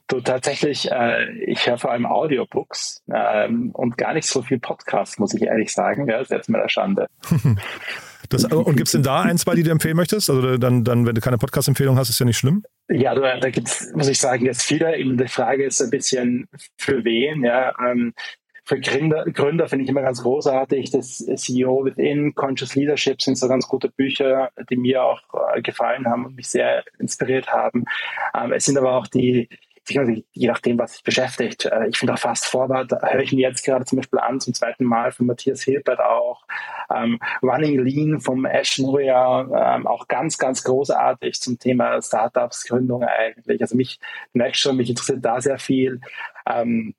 Du 0.09 0.21
tatsächlich, 0.21 0.91
äh, 0.91 1.31
ich 1.47 1.67
höre 1.69 1.79
vor 1.79 1.93
allem 1.93 2.05
Audiobooks 2.05 3.03
ähm, 3.15 3.71
und 3.73 3.97
gar 3.97 4.13
nicht 4.13 4.27
so 4.27 4.43
viel 4.43 4.59
Podcasts, 4.59 5.19
muss 5.19 5.35
ich 5.35 5.43
ehrlich 5.43 5.73
sagen. 5.73 6.09
Ja, 6.09 6.19
das 6.19 6.31
ist 6.31 6.37
jetzt 6.37 6.49
mal 6.49 6.61
der 6.61 6.69
Schande. 6.69 7.07
Das, 8.29 8.45
und 8.45 8.77
gibt 8.77 8.87
es 8.87 8.93
denn 8.93 9.03
da 9.03 9.23
ein, 9.23 9.39
zwei, 9.39 9.57
die 9.57 9.65
du 9.65 9.73
empfehlen 9.73 9.97
möchtest? 9.97 10.31
Also 10.31 10.57
dann, 10.57 10.85
dann 10.85 11.05
wenn 11.05 11.17
du 11.17 11.21
keine 11.21 11.37
Podcast-Empfehlung 11.37 11.97
hast, 11.99 12.11
ist 12.11 12.21
ja 12.21 12.27
nicht 12.27 12.39
schlimm. 12.39 12.63
Ja, 12.89 13.13
da, 13.13 13.39
da 13.39 13.51
gibt 13.51 13.67
es, 13.67 13.91
muss 13.95 14.07
ich 14.07 14.21
sagen, 14.21 14.47
jetzt 14.47 14.63
viele. 14.63 14.97
Eben 14.97 15.17
die 15.17 15.27
Frage 15.27 15.65
ist 15.65 15.81
ein 15.81 15.91
bisschen 15.91 16.47
für 16.77 17.03
wen. 17.05 17.43
Ja, 17.43 17.75
ähm, 17.85 18.15
für 18.71 18.79
Gründer, 18.79 19.25
Gründer 19.25 19.67
finde 19.67 19.83
ich 19.83 19.91
immer 19.91 20.03
ganz 20.03 20.23
großartig. 20.23 20.93
Das 20.93 21.19
CEO 21.19 21.85
Within, 21.85 22.37
Conscious 22.37 22.77
Leadership 22.77 23.21
sind 23.21 23.37
so 23.37 23.49
ganz 23.49 23.67
gute 23.67 23.89
Bücher, 23.89 24.51
die 24.71 24.77
mir 24.77 25.03
auch 25.03 25.21
äh, 25.53 25.61
gefallen 25.61 26.07
haben 26.07 26.25
und 26.25 26.37
mich 26.37 26.47
sehr 26.47 26.85
inspiriert 27.01 27.53
haben. 27.53 27.85
Ähm, 28.33 28.53
es 28.53 28.67
sind 28.67 28.79
aber 28.79 28.93
auch 28.93 29.09
die 29.09 29.49
je 29.89 30.47
nachdem, 30.47 30.79
was 30.79 30.93
sich 30.93 31.03
beschäftigt. 31.03 31.65
Äh, 31.65 31.89
ich 31.89 31.99
finde 31.99 32.15
auch 32.15 32.19
Fast 32.19 32.47
Forward, 32.47 32.93
höre 32.93 33.23
ich 33.23 33.33
mir 33.33 33.49
jetzt 33.49 33.65
gerade 33.65 33.85
zum 33.85 33.97
Beispiel 33.97 34.21
an, 34.21 34.39
zum 34.39 34.55
zweiten 34.55 34.85
Mal 34.85 35.11
von 35.11 35.27
Matthias 35.27 35.63
Hilbert 35.63 35.99
auch. 35.99 36.45
Ähm, 36.95 37.19
Running 37.43 37.81
Lean 37.81 38.21
vom 38.21 38.45
Ash 38.45 38.79
Nuria, 38.79 39.75
ähm, 39.75 39.89
auch 39.89 40.07
ganz, 40.07 40.39
ganz 40.39 40.63
großartig 40.63 41.41
zum 41.41 41.59
Thema 41.59 42.01
Startups, 42.01 42.69
Gründung 42.69 43.03
eigentlich. 43.03 43.61
Also 43.63 43.75
mich, 43.75 43.99
merkst 44.33 44.61
schon, 44.61 44.77
mich 44.77 44.91
interessiert 44.91 45.25
da 45.25 45.41
sehr 45.41 45.59
viel. 45.59 46.01
Ähm, 46.47 46.95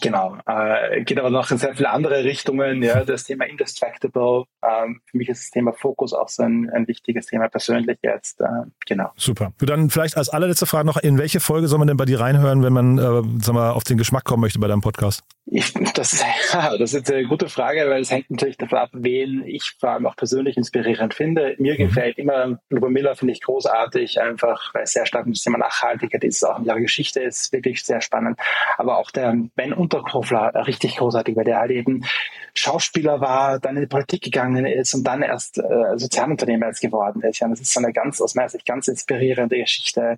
Genau, 0.00 0.36
äh, 0.46 1.02
geht 1.04 1.18
aber 1.18 1.30
noch 1.30 1.50
in 1.50 1.58
sehr 1.58 1.74
viele 1.74 1.90
andere 1.90 2.24
Richtungen. 2.24 2.82
Ja, 2.82 3.04
das 3.04 3.24
Thema 3.24 3.44
Indistractable. 3.44 4.44
Ähm, 4.62 5.00
für 5.06 5.18
mich 5.18 5.28
ist 5.28 5.44
das 5.44 5.50
Thema 5.50 5.72
Fokus 5.72 6.12
auch 6.12 6.28
so 6.28 6.42
ein, 6.42 6.70
ein 6.70 6.88
wichtiges 6.88 7.26
Thema 7.26 7.48
persönlich 7.48 7.98
jetzt. 8.02 8.40
Äh, 8.40 8.46
genau. 8.86 9.10
Super. 9.16 9.52
Du 9.58 9.66
dann 9.66 9.90
vielleicht 9.90 10.16
als 10.16 10.28
allerletzte 10.28 10.66
Frage 10.66 10.86
noch: 10.86 10.96
In 10.96 11.18
welche 11.18 11.40
Folge 11.40 11.68
soll 11.68 11.78
man 11.78 11.88
denn 11.88 11.96
bei 11.96 12.04
dir 12.04 12.20
reinhören, 12.20 12.62
wenn 12.62 12.72
man, 12.72 12.98
äh, 12.98 13.22
sag 13.40 13.54
mal, 13.54 13.70
auf 13.70 13.84
den 13.84 13.98
Geschmack 13.98 14.24
kommen 14.24 14.40
möchte 14.40 14.58
bei 14.58 14.68
deinem 14.68 14.82
Podcast? 14.82 15.22
Ich, 15.56 15.72
das, 15.94 16.24
das 16.78 16.94
ist 16.94 17.12
eine 17.12 17.28
gute 17.28 17.48
Frage, 17.48 17.88
weil 17.88 18.02
es 18.02 18.10
hängt 18.10 18.28
natürlich 18.28 18.56
davon 18.56 18.78
ab, 18.78 18.90
wen 18.92 19.44
ich 19.46 19.76
vor 19.78 19.90
allem 19.90 20.04
auch 20.04 20.16
persönlich 20.16 20.56
inspirierend 20.56 21.14
finde. 21.14 21.54
Mir 21.58 21.74
mhm. 21.74 21.78
gefällt 21.78 22.18
immer 22.18 22.58
Luba 22.70 22.88
Miller, 22.88 23.14
finde 23.14 23.34
ich 23.34 23.40
großartig, 23.40 24.20
einfach 24.20 24.74
weil 24.74 24.82
es 24.82 24.92
sehr 24.92 25.06
stark 25.06 25.26
mit 25.26 25.36
dem 25.36 25.40
Thema 25.40 25.58
Nachhaltigkeit 25.58 26.24
ist, 26.24 26.42
auch 26.42 26.58
in 26.58 26.64
ihrer 26.64 26.80
Geschichte 26.80 27.20
ist 27.20 27.52
wirklich 27.52 27.84
sehr 27.84 28.00
spannend. 28.00 28.40
Aber 28.78 28.98
auch 28.98 29.12
der 29.12 29.32
Ben 29.54 29.72
Unterkofler, 29.72 30.66
richtig 30.66 30.96
großartig, 30.96 31.36
weil 31.36 31.44
der 31.44 31.58
halt 31.58 31.70
eben 31.70 32.04
Schauspieler 32.54 33.20
war, 33.20 33.60
dann 33.60 33.76
in 33.76 33.82
die 33.82 33.88
Politik 33.88 34.22
gegangen 34.22 34.66
ist 34.66 34.94
und 34.94 35.04
dann 35.04 35.22
erst 35.22 35.58
äh, 35.58 35.96
Sozialunternehmer 35.96 36.66
jetzt 36.66 36.80
geworden 36.80 37.22
ist. 37.22 37.38
Ja, 37.38 37.48
das 37.48 37.60
ist 37.60 37.72
so 37.72 37.80
eine 37.80 37.92
ganz, 37.92 38.20
aus 38.20 38.34
meiner 38.34 38.48
Sicht, 38.48 38.66
ganz 38.66 38.88
inspirierende 38.88 39.56
Geschichte. 39.56 40.16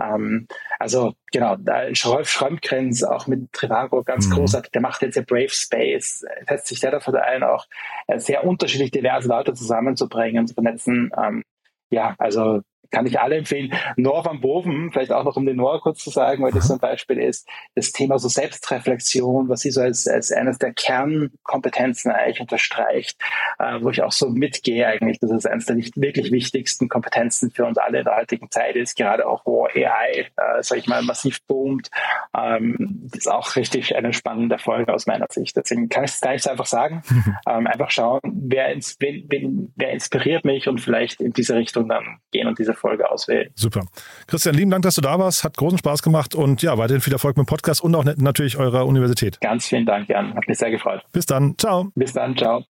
Ähm, 0.00 0.46
also 0.78 1.14
genau, 1.32 1.56
Rolf 2.04 2.28
Schrömgrenz 2.28 3.02
auch 3.02 3.26
mit 3.26 3.52
Trivago 3.52 4.02
ganz 4.02 4.26
mhm. 4.26 4.32
großartig, 4.32 4.72
der 4.76 4.82
macht 4.82 5.00
jetzt 5.00 5.14
ja 5.16 5.22
Brave 5.22 5.48
Space, 5.48 6.22
setzt 6.46 6.66
sich 6.66 6.80
sehr 6.80 6.90
dafür 6.90 7.24
ein, 7.24 7.42
auch 7.42 7.64
äh, 8.08 8.18
sehr 8.18 8.44
unterschiedlich 8.44 8.90
diverse 8.90 9.26
Leute 9.26 9.54
zusammenzubringen, 9.54 10.46
zu 10.46 10.52
vernetzen. 10.52 11.10
Ähm, 11.16 11.44
ja, 11.88 12.14
also 12.18 12.60
kann 12.90 13.06
ich 13.06 13.20
alle 13.20 13.36
empfehlen. 13.36 13.72
Noah 13.96 14.24
van 14.24 14.40
Boven, 14.40 14.90
vielleicht 14.92 15.12
auch 15.12 15.24
noch 15.24 15.36
um 15.36 15.46
den 15.46 15.56
Noah 15.56 15.80
kurz 15.80 15.98
zu 15.98 16.10
sagen, 16.10 16.42
weil 16.42 16.52
das 16.52 16.68
so 16.68 16.74
ein 16.74 16.80
Beispiel 16.80 17.18
ist, 17.18 17.48
das 17.74 17.92
Thema 17.92 18.18
so 18.18 18.28
Selbstreflexion, 18.28 19.48
was 19.48 19.60
sie 19.60 19.70
so 19.70 19.80
als, 19.80 20.06
als 20.06 20.32
eines 20.32 20.58
der 20.58 20.72
Kernkompetenzen 20.72 22.10
eigentlich 22.10 22.40
unterstreicht, 22.40 23.20
äh, 23.58 23.80
wo 23.80 23.90
ich 23.90 24.02
auch 24.02 24.12
so 24.12 24.28
mitgehe 24.28 24.86
eigentlich, 24.86 25.18
dass 25.20 25.30
es 25.30 25.46
eines 25.46 25.66
der 25.66 25.76
wirklich 25.76 26.32
wichtigsten 26.32 26.88
Kompetenzen 26.88 27.50
für 27.50 27.64
uns 27.64 27.78
alle 27.78 27.98
in 27.98 28.04
der 28.04 28.16
heutigen 28.16 28.50
Zeit 28.50 28.76
ist, 28.76 28.96
gerade 28.96 29.26
auch 29.26 29.44
wo 29.44 29.66
AI, 29.66 30.26
äh, 30.36 30.62
sag 30.62 30.78
ich 30.78 30.86
mal, 30.86 31.02
massiv 31.02 31.42
boomt. 31.46 31.90
Ähm, 32.36 33.08
das 33.10 33.20
ist 33.20 33.30
auch 33.30 33.56
richtig 33.56 33.96
eine 33.96 34.12
spannende 34.12 34.58
Folge 34.58 34.92
aus 34.92 35.06
meiner 35.06 35.26
Sicht. 35.30 35.56
Deswegen 35.56 35.88
kann 35.88 36.04
ich 36.04 36.12
es 36.12 36.22
nicht 36.22 36.44
so 36.44 36.50
einfach 36.50 36.66
sagen. 36.66 37.02
ähm, 37.48 37.66
einfach 37.66 37.90
schauen, 37.90 38.20
wer, 38.24 38.72
ins, 38.72 38.96
wen, 39.00 39.72
wer 39.76 39.90
inspiriert 39.90 40.44
mich 40.44 40.68
und 40.68 40.80
vielleicht 40.80 41.20
in 41.20 41.32
diese 41.32 41.54
Richtung 41.54 41.88
dann 41.88 42.18
gehen 42.32 42.46
und 42.46 42.58
diese 42.58 42.74
Folge 42.76 43.10
auswählen. 43.10 43.50
Super. 43.54 43.86
Christian, 44.26 44.54
lieben 44.54 44.70
Dank, 44.70 44.82
dass 44.82 44.94
du 44.94 45.00
da 45.00 45.18
warst. 45.18 45.44
Hat 45.44 45.56
großen 45.56 45.78
Spaß 45.78 46.02
gemacht 46.02 46.34
und 46.34 46.62
ja, 46.62 46.78
weiterhin 46.78 47.00
viel 47.00 47.12
Erfolg 47.12 47.36
mit 47.36 47.46
dem 47.46 47.48
Podcast 47.48 47.82
und 47.82 47.94
auch 47.94 48.04
natürlich 48.04 48.56
eurer 48.56 48.86
Universität. 48.86 49.40
Ganz 49.40 49.66
vielen 49.66 49.86
Dank, 49.86 50.08
Jan. 50.08 50.34
Hat 50.34 50.46
mich 50.46 50.58
sehr 50.58 50.70
gefreut. 50.70 51.02
Bis 51.12 51.26
dann. 51.26 51.56
Ciao. 51.58 51.90
Bis 51.94 52.12
dann. 52.12 52.36
Ciao. 52.36 52.64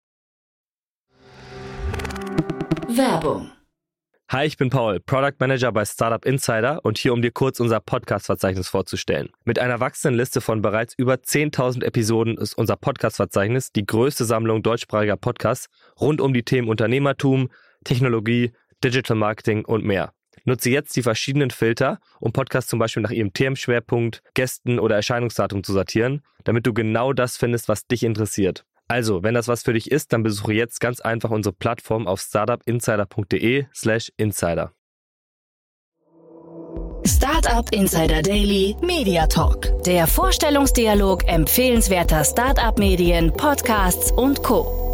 Werbung. 2.87 3.51
Hi, 4.29 4.45
ich 4.45 4.57
bin 4.57 4.69
Paul, 4.69 4.99
Product 4.99 5.35
Manager 5.39 5.71
bei 5.71 5.85
Startup 5.85 6.25
Insider 6.25 6.83
und 6.83 6.97
hier, 6.97 7.13
um 7.13 7.21
dir 7.21 7.31
kurz 7.31 7.61
unser 7.61 7.79
Podcast-Verzeichnis 7.79 8.67
vorzustellen. 8.67 9.29
Mit 9.45 9.57
einer 9.57 9.79
wachsenden 9.79 10.17
Liste 10.17 10.41
von 10.41 10.61
bereits 10.61 10.93
über 10.97 11.13
10.000 11.13 11.81
Episoden 11.85 12.37
ist 12.37 12.53
unser 12.57 12.75
Podcast-Verzeichnis 12.75 13.71
die 13.71 13.85
größte 13.85 14.25
Sammlung 14.25 14.63
deutschsprachiger 14.63 15.15
Podcasts 15.15 15.69
rund 16.01 16.19
um 16.19 16.33
die 16.33 16.43
Themen 16.43 16.67
Unternehmertum, 16.67 17.49
Technologie, 17.85 18.51
Digital 18.83 19.17
Marketing 19.17 19.65
und 19.65 19.83
mehr. 19.83 20.13
Nutze 20.45 20.69
jetzt 20.69 20.95
die 20.95 21.03
verschiedenen 21.03 21.51
Filter, 21.51 21.99
um 22.19 22.31
Podcasts 22.31 22.69
zum 22.69 22.79
Beispiel 22.79 23.03
nach 23.03 23.11
ihrem 23.11 23.33
Themenschwerpunkt, 23.33 24.21
Gästen 24.33 24.79
oder 24.79 24.95
Erscheinungsdatum 24.95 25.63
zu 25.63 25.73
sortieren, 25.73 26.21
damit 26.43 26.65
du 26.65 26.73
genau 26.73 27.11
das 27.11 27.37
findest, 27.37 27.67
was 27.67 27.85
dich 27.87 28.03
interessiert. 28.03 28.63
Also, 28.87 29.23
wenn 29.23 29.33
das 29.33 29.49
was 29.49 29.63
für 29.63 29.73
dich 29.73 29.91
ist, 29.91 30.13
dann 30.13 30.23
besuche 30.23 30.53
jetzt 30.53 30.79
ganz 30.79 31.01
einfach 31.01 31.31
unsere 31.31 31.53
Plattform 31.53 32.07
auf 32.07 32.21
startupinsider.de 32.21 33.65
slash 33.73 34.11
insider. 34.15 34.71
Startup 37.05 37.69
Insider 37.73 38.21
Daily 38.21 38.75
Media 38.81 39.27
Talk. 39.27 39.83
Der 39.83 40.07
Vorstellungsdialog 40.07 41.27
empfehlenswerter 41.27 42.23
Startup-Medien, 42.23 43.33
Podcasts 43.33 44.11
und 44.11 44.43
Co. 44.43 44.86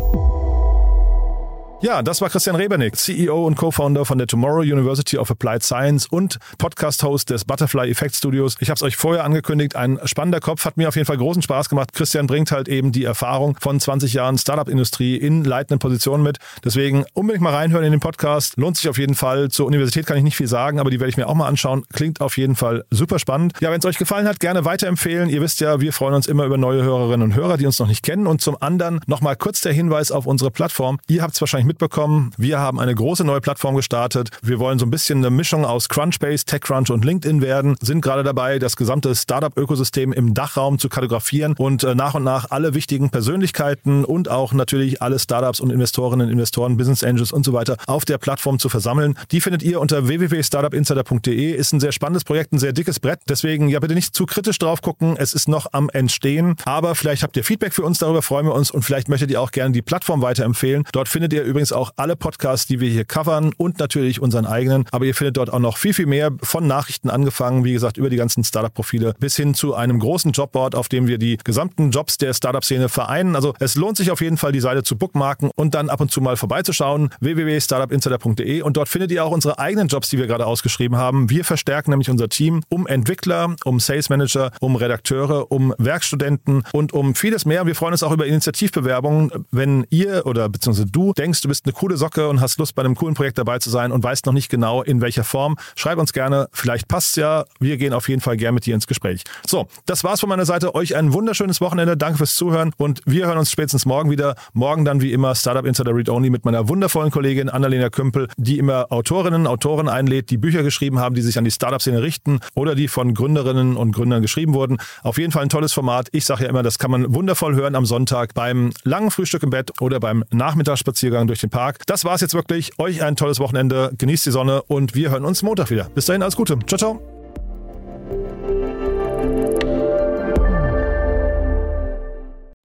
Ja, 1.84 2.02
das 2.02 2.22
war 2.22 2.30
Christian 2.30 2.56
Rebernick, 2.56 2.96
CEO 2.96 3.46
und 3.46 3.58
Co-Founder 3.58 4.06
von 4.06 4.18
der 4.18 4.26
Tomorrow 4.26 4.62
University 4.62 5.18
of 5.18 5.30
Applied 5.30 5.64
Science 5.64 6.08
und 6.08 6.40
Podcast-Host 6.58 7.30
des 7.30 7.44
Butterfly 7.44 7.92
Effect 7.92 8.16
Studios. 8.16 8.56
Ich 8.62 8.70
habe 8.70 8.78
es 8.78 8.84
euch 8.84 8.96
vorher 8.96 9.26
angekündigt, 9.26 9.76
ein 9.76 10.00
spannender 10.06 10.40
Kopf, 10.40 10.64
hat 10.64 10.78
mir 10.78 10.88
auf 10.88 10.96
jeden 10.96 11.06
Fall 11.06 11.18
großen 11.18 11.42
Spaß 11.42 11.68
gemacht. 11.68 11.92
Christian 11.92 12.26
bringt 12.26 12.54
halt 12.54 12.70
eben 12.70 12.94
die 12.94 13.04
Erfahrung 13.04 13.58
von 13.60 13.82
20 13.82 14.14
Jahren 14.14 14.38
Startup-Industrie 14.38 15.18
in 15.18 15.44
leitenden 15.44 15.80
Positionen 15.80 16.24
mit. 16.24 16.38
Deswegen 16.64 17.04
unbedingt 17.12 17.44
mal 17.44 17.54
reinhören 17.54 17.84
in 17.84 17.92
den 17.92 18.00
Podcast. 18.00 18.56
Lohnt 18.56 18.78
sich 18.78 18.88
auf 18.88 18.98
jeden 18.98 19.16
Fall. 19.16 19.50
Zur 19.50 19.66
Universität 19.66 20.06
kann 20.06 20.16
ich 20.16 20.24
nicht 20.24 20.38
viel 20.38 20.48
sagen, 20.48 20.80
aber 20.80 20.90
die 20.90 21.02
werde 21.02 21.10
ich 21.10 21.18
mir 21.18 21.28
auch 21.28 21.36
mal 21.36 21.50
anschauen. 21.50 21.84
Klingt 21.92 22.22
auf 22.22 22.38
jeden 22.38 22.56
Fall 22.56 22.86
super 22.92 23.20
spannend. 23.20 23.56
Ja, 23.60 23.72
wenn 23.72 23.80
es 23.80 23.86
euch 23.86 23.98
gefallen 23.98 24.26
hat, 24.26 24.40
gerne 24.40 24.64
weiterempfehlen. 24.64 25.28
Ihr 25.28 25.42
wisst 25.42 25.60
ja, 25.60 25.82
wir 25.82 25.92
freuen 25.92 26.14
uns 26.14 26.28
immer 26.28 26.46
über 26.46 26.58
neue 26.58 26.82
Hörerinnen 26.82 27.32
und 27.32 27.36
Hörer, 27.36 27.58
die 27.58 27.66
uns 27.66 27.78
noch 27.78 27.90
nicht 27.90 28.04
kennen. 28.04 28.26
Und 28.26 28.40
zum 28.40 28.56
anderen 28.62 29.02
nochmal 29.06 29.36
kurz 29.36 29.60
der 29.60 29.74
Hinweis 29.74 30.14
auf 30.14 30.26
unsere 30.26 30.50
Plattform. 30.50 30.98
Ihr 31.10 31.22
habt 31.22 31.34
es 31.34 31.42
wahrscheinlich 31.42 31.73
mitbekommen, 31.74 32.32
wir 32.38 32.60
haben 32.60 32.80
eine 32.80 32.94
große 32.94 33.24
neue 33.24 33.42
Plattform 33.42 33.76
gestartet. 33.76 34.30
Wir 34.44 34.60
wollen 34.60 34.78
so 34.78 34.86
ein 34.86 34.92
bisschen 34.92 35.18
eine 35.20 35.32
Mischung 35.32 35.66
aus 35.66 35.90
Crunchbase, 35.90 36.46
TechCrunch 36.46 36.92
und 36.92 37.04
LinkedIn 37.04 37.42
werden, 37.42 37.76
sind 37.82 38.02
gerade 38.02 38.24
dabei, 38.24 38.60
das 38.60 38.76
gesamte 38.76 39.16
Startup-Ökosystem 39.16 40.14
im 40.14 40.36
Dachraum 40.36 40.78
zu 40.78 40.88
kartografieren 40.88 41.56
und 41.58 41.84
äh, 41.84 41.96
nach 41.96 42.14
und 42.14 42.24
nach 42.24 42.52
alle 42.52 42.76
wichtigen 42.76 43.10
Persönlichkeiten 43.10 44.06
und 44.06 44.30
auch 44.30 44.54
natürlich 44.54 45.02
alle 45.02 45.18
Startups 45.18 45.60
und 45.60 45.72
Investorinnen, 45.72 46.30
Investoren, 46.30 46.78
Business 46.78 47.04
Angels 47.04 47.32
und 47.32 47.44
so 47.44 47.54
weiter 47.54 47.78
auf 47.88 48.06
der 48.06 48.20
Plattform 48.20 48.60
zu 48.60 48.70
versammeln. 48.70 49.18
Die 49.32 49.42
findet 49.42 49.64
ihr 49.64 49.82
unter 49.82 50.08
www.startupinsider.de. 50.08 51.54
Ist 51.54 51.74
ein 51.74 51.80
sehr 51.80 51.92
spannendes 51.92 52.24
Projekt, 52.24 52.54
ein 52.54 52.60
sehr 52.60 52.74
dickes 52.74 53.00
Brett. 53.00 53.22
Deswegen 53.28 53.68
ja 53.68 53.80
bitte 53.80 53.96
nicht 53.96 54.14
zu 54.14 54.28
kritisch 54.28 54.60
drauf 54.60 54.84
gucken. 54.84 55.16
Es 55.18 55.34
ist 55.34 55.48
noch 55.48 55.68
am 55.72 55.90
Entstehen. 55.90 56.56
Aber 56.66 56.94
vielleicht 56.94 57.24
habt 57.24 57.36
ihr 57.36 57.44
Feedback 57.44 57.74
für 57.74 57.84
uns, 57.84 57.98
darüber 57.98 58.22
freuen 58.22 58.46
wir 58.46 58.54
uns 58.54 58.70
und 58.70 58.84
vielleicht 58.84 59.10
möchtet 59.10 59.32
ihr 59.32 59.42
auch 59.42 59.52
gerne 59.52 59.72
die 59.72 59.82
Plattform 59.82 60.22
weiterempfehlen. 60.22 60.84
Dort 60.92 61.10
findet 61.10 61.34
ihr 61.34 61.44
übrigens 61.44 61.63
auch 61.72 61.92
alle 61.96 62.16
Podcasts, 62.16 62.68
die 62.68 62.80
wir 62.80 62.90
hier 62.90 63.06
covern 63.06 63.54
und 63.58 63.80
natürlich 63.80 64.22
unseren 64.22 64.46
eigenen. 64.46 64.86
Aber 64.92 65.06
ihr 65.06 65.16
findet 65.16 65.38
dort 65.38 65.52
auch 65.52 65.60
noch 65.60 65.78
viel, 65.78 65.94
viel 65.94 66.06
mehr 66.06 66.32
von 66.42 66.68
Nachrichten 66.68 67.10
angefangen, 67.10 67.64
wie 67.64 67.74
gesagt, 67.74 67.98
über 67.98 68.10
die 68.10 68.18
ganzen 68.18 68.44
Startup-Profile 68.44 69.14
bis 69.20 69.36
hin 69.36 69.54
zu 69.54 69.74
einem 69.74 70.00
großen 70.00 70.32
Jobboard, 70.32 70.76
auf 70.76 70.90
dem 70.90 71.08
wir 71.08 71.18
die 71.18 71.38
gesamten 71.44 71.92
Jobs 71.92 72.18
der 72.18 72.34
Startup-Szene 72.34 72.90
vereinen. 72.90 73.36
Also 73.36 73.54
es 73.60 73.76
lohnt 73.76 73.98
sich 73.98 74.12
auf 74.12 74.22
jeden 74.22 74.38
Fall, 74.38 74.52
die 74.52 74.60
Seite 74.60 74.84
zu 74.84 74.98
bookmarken 74.98 75.52
und 75.56 75.76
dann 75.76 75.90
ab 75.90 76.02
und 76.02 76.12
zu 76.12 76.22
mal 76.22 76.38
vorbeizuschauen. 76.38 77.10
www.startupinsider.de 77.20 78.62
und 78.62 78.78
dort 78.78 78.90
findet 78.90 79.12
ihr 79.12 79.24
auch 79.24 79.32
unsere 79.32 79.60
eigenen 79.60 79.88
Jobs, 79.88 80.10
die 80.10 80.18
wir 80.18 80.28
gerade 80.28 80.46
ausgeschrieben 80.46 80.98
haben. 80.98 81.30
Wir 81.30 81.46
verstärken 81.46 81.92
nämlich 81.92 82.10
unser 82.10 82.30
Team 82.30 82.64
um 82.70 82.88
Entwickler, 82.88 83.56
um 83.66 83.80
Sales 83.80 84.10
Manager, 84.10 84.52
um 84.60 84.76
Redakteure, 84.76 85.52
um 85.52 85.74
Werkstudenten 85.78 86.64
und 86.74 86.94
um 86.94 87.16
vieles 87.16 87.46
mehr. 87.46 87.66
Wir 87.66 87.76
freuen 87.76 87.94
uns 87.94 88.04
auch 88.04 88.12
über 88.12 88.26
Initiativbewerbungen. 88.26 89.32
Wenn 89.52 89.86
ihr 89.90 90.26
oder 90.26 90.50
beziehungsweise 90.50 90.88
du 90.90 91.14
denkst, 91.14 91.42
du 91.42 91.48
bist 91.54 91.68
eine 91.68 91.74
coole 91.74 91.98
Socke, 91.98 92.30
und 92.30 92.42
hast 92.42 92.58
Lust, 92.58 92.74
bei 92.74 92.82
einem 92.82 92.96
coolen 92.96 93.14
Projekt 93.14 93.38
dabei 93.38 93.60
zu 93.60 93.70
sein 93.70 93.92
und 93.92 94.04
weißt 94.04 94.26
noch 94.26 94.34
nicht 94.34 94.50
genau, 94.50 94.82
in 94.82 95.02
welcher 95.02 95.24
Form, 95.24 95.56
schreib 95.76 96.00
uns 96.00 96.12
gerne. 96.12 96.48
Vielleicht 96.52 96.88
passt 96.88 97.16
ja. 97.16 97.46
Wir 97.60 97.78
gehen 97.78 97.94
auf 97.94 98.10
jeden 98.10 98.22
Fall 98.22 98.38
gerne 98.38 98.54
mit 98.54 98.66
dir 98.66 98.74
ins 98.74 98.88
Gespräch. 98.88 99.22
So, 99.46 99.68
das 99.86 100.04
war's 100.04 100.20
von 100.20 100.30
meiner 100.30 100.46
Seite. 100.46 100.74
Euch 100.74 100.96
ein 100.96 101.14
wunderschönes 101.14 101.62
Wochenende. 101.62 101.96
Danke 101.96 102.18
fürs 102.18 102.34
Zuhören 102.34 102.74
und 102.78 103.02
wir 103.06 103.28
hören 103.28 103.38
uns 103.38 103.52
spätestens 103.52 103.86
morgen 103.86 104.10
wieder. 104.10 104.36
Morgen 104.54 104.84
dann 104.84 105.02
wie 105.02 105.14
immer 105.14 105.36
Startup 105.36 105.64
Insider 105.64 105.96
Read 105.96 106.10
Only 106.10 106.32
mit 106.32 106.44
meiner 106.44 106.70
wundervollen 106.70 107.12
Kollegin 107.12 107.50
Annalena 107.50 107.92
Kümpel, 107.92 108.28
die 108.38 108.58
immer 108.58 108.92
Autorinnen, 108.92 109.46
Autoren 109.46 109.88
einlädt, 109.88 110.32
die 110.32 110.38
Bücher 110.38 110.64
geschrieben 110.64 110.98
haben, 110.98 111.14
die 111.14 111.22
sich 111.22 111.38
an 111.38 111.44
die 111.44 111.52
Startup-Szene 111.52 112.02
richten 112.02 112.40
oder 112.56 112.74
die 112.74 112.88
von 112.88 113.14
Gründerinnen 113.14 113.78
und 113.78 113.92
Gründern 113.92 114.24
geschrieben 114.24 114.56
wurden. 114.56 114.78
Auf 115.04 115.20
jeden 115.20 115.32
Fall 115.32 115.44
ein 115.44 115.50
tolles 115.50 115.74
Format. 115.74 116.08
Ich 116.14 116.26
sage 116.26 116.46
ja 116.46 116.50
immer, 116.50 116.64
das 116.64 116.80
kann 116.80 116.90
man 116.90 117.14
wundervoll 117.14 117.54
hören 117.54 117.76
am 117.76 117.86
Sonntag 117.86 118.34
beim 118.34 118.72
langen 118.84 119.12
Frühstück 119.12 119.44
im 119.44 119.52
Bett 119.52 119.80
oder 119.82 120.00
beim 120.00 120.24
Nachmittagsspaziergang 120.32 121.28
durch 121.28 121.43
den 121.44 121.50
Park. 121.50 121.86
Das 121.86 122.06
war's 122.06 122.22
jetzt 122.22 122.34
wirklich. 122.34 122.72
Euch 122.80 123.04
ein 123.04 123.16
tolles 123.16 123.40
Wochenende. 123.40 123.92
Genießt 123.98 124.26
die 124.26 124.32
Sonne 124.32 124.64
und 124.64 124.96
wir 124.96 125.12
hören 125.12 125.26
uns 125.26 125.44
Montag 125.44 125.70
wieder. 125.70 125.90
Bis 125.94 126.06
dahin, 126.06 126.24
alles 126.24 126.36
Gute. 126.36 126.58
Ciao, 126.66 126.78
ciao. 126.78 127.02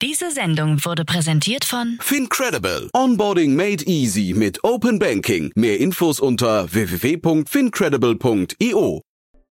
Diese 0.00 0.30
Sendung 0.30 0.84
wurde 0.84 1.04
präsentiert 1.04 1.64
von 1.64 1.98
Fincredible. 2.00 2.88
Onboarding 2.94 3.56
made 3.56 3.82
easy 3.84 4.32
mit 4.34 4.62
Open 4.62 5.00
Banking. 5.00 5.50
Mehr 5.56 5.80
Infos 5.80 6.20
unter 6.20 6.72
www.fincredible.io. 6.72 9.07